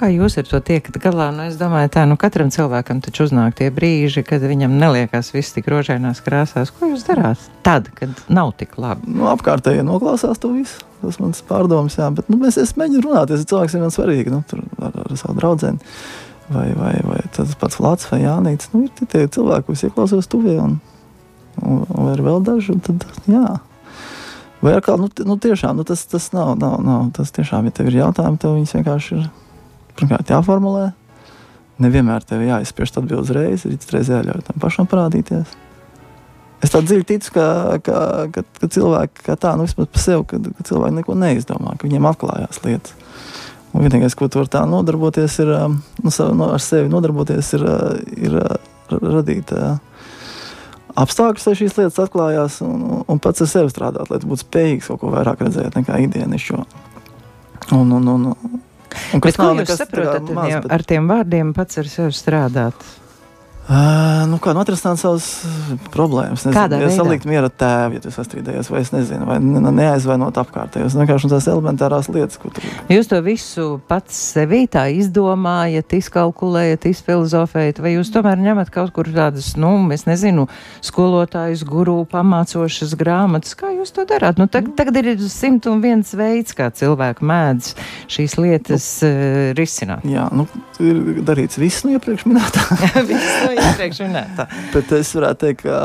[0.00, 1.28] kā jūs ar to tiekat galā?
[1.34, 5.52] Nu, es domāju, tā, nu katram cilvēkam taču uznāk tie brīži, kad viņam neliekās viss
[5.52, 6.72] tik rožainās krāsās.
[6.72, 9.12] Ko jūs darāt tad, kad nav tik labi?
[9.12, 10.80] Nu, apkārtējie noklausās to visu.
[11.00, 14.32] Tas mans pārdoms, jā, bet nu, es, es mēģinu runāt, es cilvēks ir man svarīgi,
[14.32, 15.92] nu, tur ar, ar savu draudzeni.
[16.50, 18.72] Vai, vai, vai tas pats Lats vai Jānīts.
[18.74, 20.80] Nu, ir tie cilvēki, kas ieklausās tuvie un,
[21.62, 23.60] un, un ir vēl daži, tad, jā.
[24.60, 27.88] Vai atkal, nu, nu tiešām, nu, tas, tas nav, nav, nav, tas tiešām, ja tev
[27.88, 29.28] ir jautājumi, tev viņus vienkārši ir,
[29.96, 30.90] pirmkārt, jāformulē.
[31.80, 35.54] Nevienmēr tev jāizspiež atbild uzreiz, ir reizē jāļauj tam pašam parādīties.
[36.60, 37.46] Es tā dziļi ticu, ka,
[37.84, 38.00] ka,
[38.34, 41.86] ka, ka cilvēki kā tā, nu vismaz par sevi, ka, ka cilvēki neko neizdomā, ka
[41.86, 42.98] viņiem atklājās lietas.
[43.70, 45.50] Un vienīgais, ko tu vari tā nodarboties, ir
[46.02, 47.66] nu, savu, no, ar sevi nodarboties, ir,
[48.18, 48.38] ir
[48.90, 49.52] radīt
[50.98, 54.90] apstākļus, lai šīs lietas atklājās, un, un pats ar sevi strādāt, lai tu būtu spējīgs
[54.90, 56.64] kaut ko vairāk redzēt nekā ikdienišķo.
[57.76, 60.72] Un, un, un, un, kas nav nekas saprotat, maz, bet...
[60.74, 62.88] ar tiem vārdiem pats ar sevi strādāt?
[63.70, 65.26] Uh, nu, kā nu, atrisināt savas
[65.94, 66.42] problēmas.
[66.42, 66.96] Nezinu, Kādā ja veidā?
[67.04, 70.96] salikt miera tēvu, ja tu sastrīdējies, vai es nezinu, vai ne, neaizvainot apkārtējos.
[70.98, 72.64] Vienkārši tās elementārās lietas, ko tu.
[72.90, 79.06] Jūs to visu pats sevī tā izdomājat, izkalkulējat, izfilozofējat, vai jūs tomēr ņemat kaut kur
[79.14, 80.48] tādas, nu, es nezinu,
[80.82, 83.54] skolotājus, guru pamācošas grāmatas.
[83.54, 84.42] Kā jūs to darāt?
[84.42, 87.70] Nu, tag, tagad ir simt un viens veids, kā cilvēki mēdz
[88.10, 90.10] šīs lietas nu, uh, risināt.
[90.10, 90.50] Jā, nu,
[90.82, 92.66] ir darīts viss no iepriekš minētā.
[93.68, 94.48] iepriekš minētā.
[94.74, 95.80] Bet es varētu teikt, ka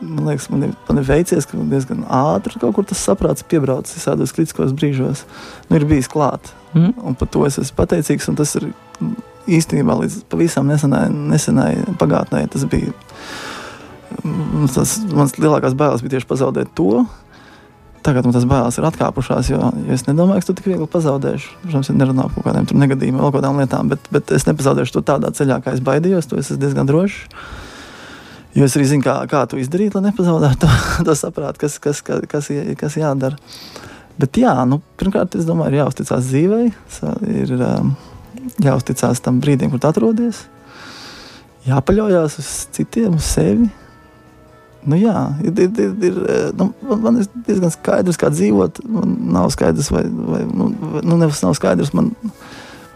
[0.00, 3.98] man liekas, man ir, man ir veicies, ka diezgan ātri kaut kur tas saprāts piebraucis
[3.98, 5.24] visādos kritiskos brīžos.
[5.68, 6.52] Nu, ir bijis klāt.
[6.72, 6.94] Mm.
[7.10, 8.30] Un par to es esmu pateicīgs.
[8.38, 8.70] Tas ir
[9.50, 12.44] īstenībā līdz pavisam nesenai, nesenai pagātnē.
[12.52, 12.94] Tas bija
[14.74, 17.04] tas, mans lielākās bailes bija tieši pazaudēt to.
[18.00, 21.50] Tagad man tas bailes ir atkāpušās, jo, jo es nedomāju, ka tu tik viegli pazaudēšu.
[21.66, 25.02] Protams, ja nerunā par kaut kādiem negadījumiem, vēl kādām lietām, bet, bet es nepazaudēšu to
[25.10, 26.30] tādā ceļā, kā es baidījos.
[26.30, 27.26] To es esmu diezgan drošs.
[28.56, 30.70] Jo es arī zinu, kā, kā to izdarīt, lai nepazaudētu to,
[31.06, 32.48] to saprātu, kas, kas, kas, kas,
[32.80, 33.36] kas jādara.
[34.20, 36.64] Bet jā, nu, pirmkārt, es domāju, ir jāuzticas dzīvei,
[37.36, 37.92] ir um,
[38.64, 40.42] jāuzticas tam brīdim, kur atrodies,
[41.68, 43.68] jāpaļaujas uz citiem, uz sevi
[44.88, 45.14] Nu, jā,
[45.44, 46.18] ir, ir, ir,
[46.56, 48.80] nu, man, man ir diezgan skaidrs, kā dzīvot.
[48.88, 50.70] Man nav skaidrs, vai, vai nu,
[51.02, 51.92] nu, nevis nav skaidrs.
[51.96, 52.14] Man,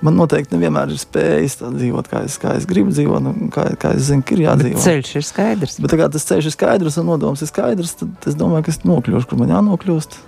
[0.04, 3.92] man noteikti nevienmēr ir spējis dzīvot, kā es, kā es gribu dzīvot, nu, kā, kā
[3.98, 4.80] es zinu, ka ir jādzīvot.
[4.80, 5.76] Bet ceļš ir skaidrs.
[5.84, 8.80] Bet, kā tas ceļš ir skaidrs un nodoms ir skaidrs, tad es domāju, ka es
[8.88, 10.18] nokļūšu, kur man jānokļūst.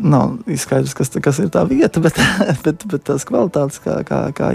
[0.00, 2.16] Nav skaidrs, kas, kas ir tā vieta, bet,
[2.64, 4.52] bet, bet tās kvalitātes, kā, kā, kā,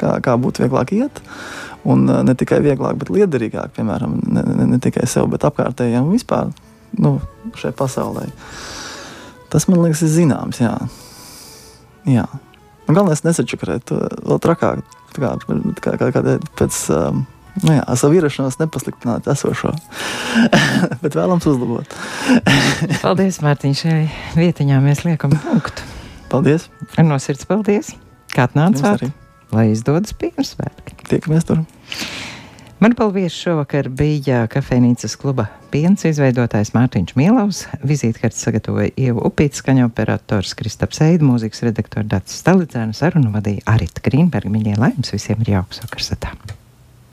[0.00, 1.22] kā, kā būtu vieglāk iet.
[1.82, 6.06] Un uh, ne tikai vieglāk, bet liederīgāk, piemēram, ne, ne, ne tikai sev, bet apkārtējiem
[6.06, 6.52] un vispār
[6.98, 7.16] nu,
[7.58, 8.28] šai pasaulē.
[9.52, 10.62] Tas man liekas, ir zināms.
[10.62, 10.76] Jā.
[12.08, 12.26] Jā.
[12.88, 14.82] Galvenais nesačakarēt vēl trakāk,
[15.14, 16.22] kā, kā, kā, kā
[16.58, 17.22] pēc um,
[17.60, 19.74] nu jā, savu ierašanos nepasliktināt esošo,
[21.04, 21.98] bet vēlams uzlabot.
[23.04, 23.98] paldies, Mārtiņ, šai
[24.38, 25.90] vietiņā mēs liekam punktu.
[26.32, 26.70] Paldies!
[26.96, 27.92] No sirds paldies!
[28.32, 29.10] Kā atnācāt?
[29.52, 30.96] lai izdodas Pirmsvētki.
[31.08, 31.62] Tiekamies tur!
[32.82, 39.86] Man paldies šovakar bija kafejnīcas kluba piens izveidotājs Mārtiņš Mielovs, vizītkartes sagatavoja Ieva Upīts, skaņa
[39.86, 44.50] operators Kristaps Eid, mūzikas redaktora Dats Stalidzēna, sarunu vadīja Arita Grīnberga.
[44.56, 46.10] Viņai laimes visiem ir jauks vakars.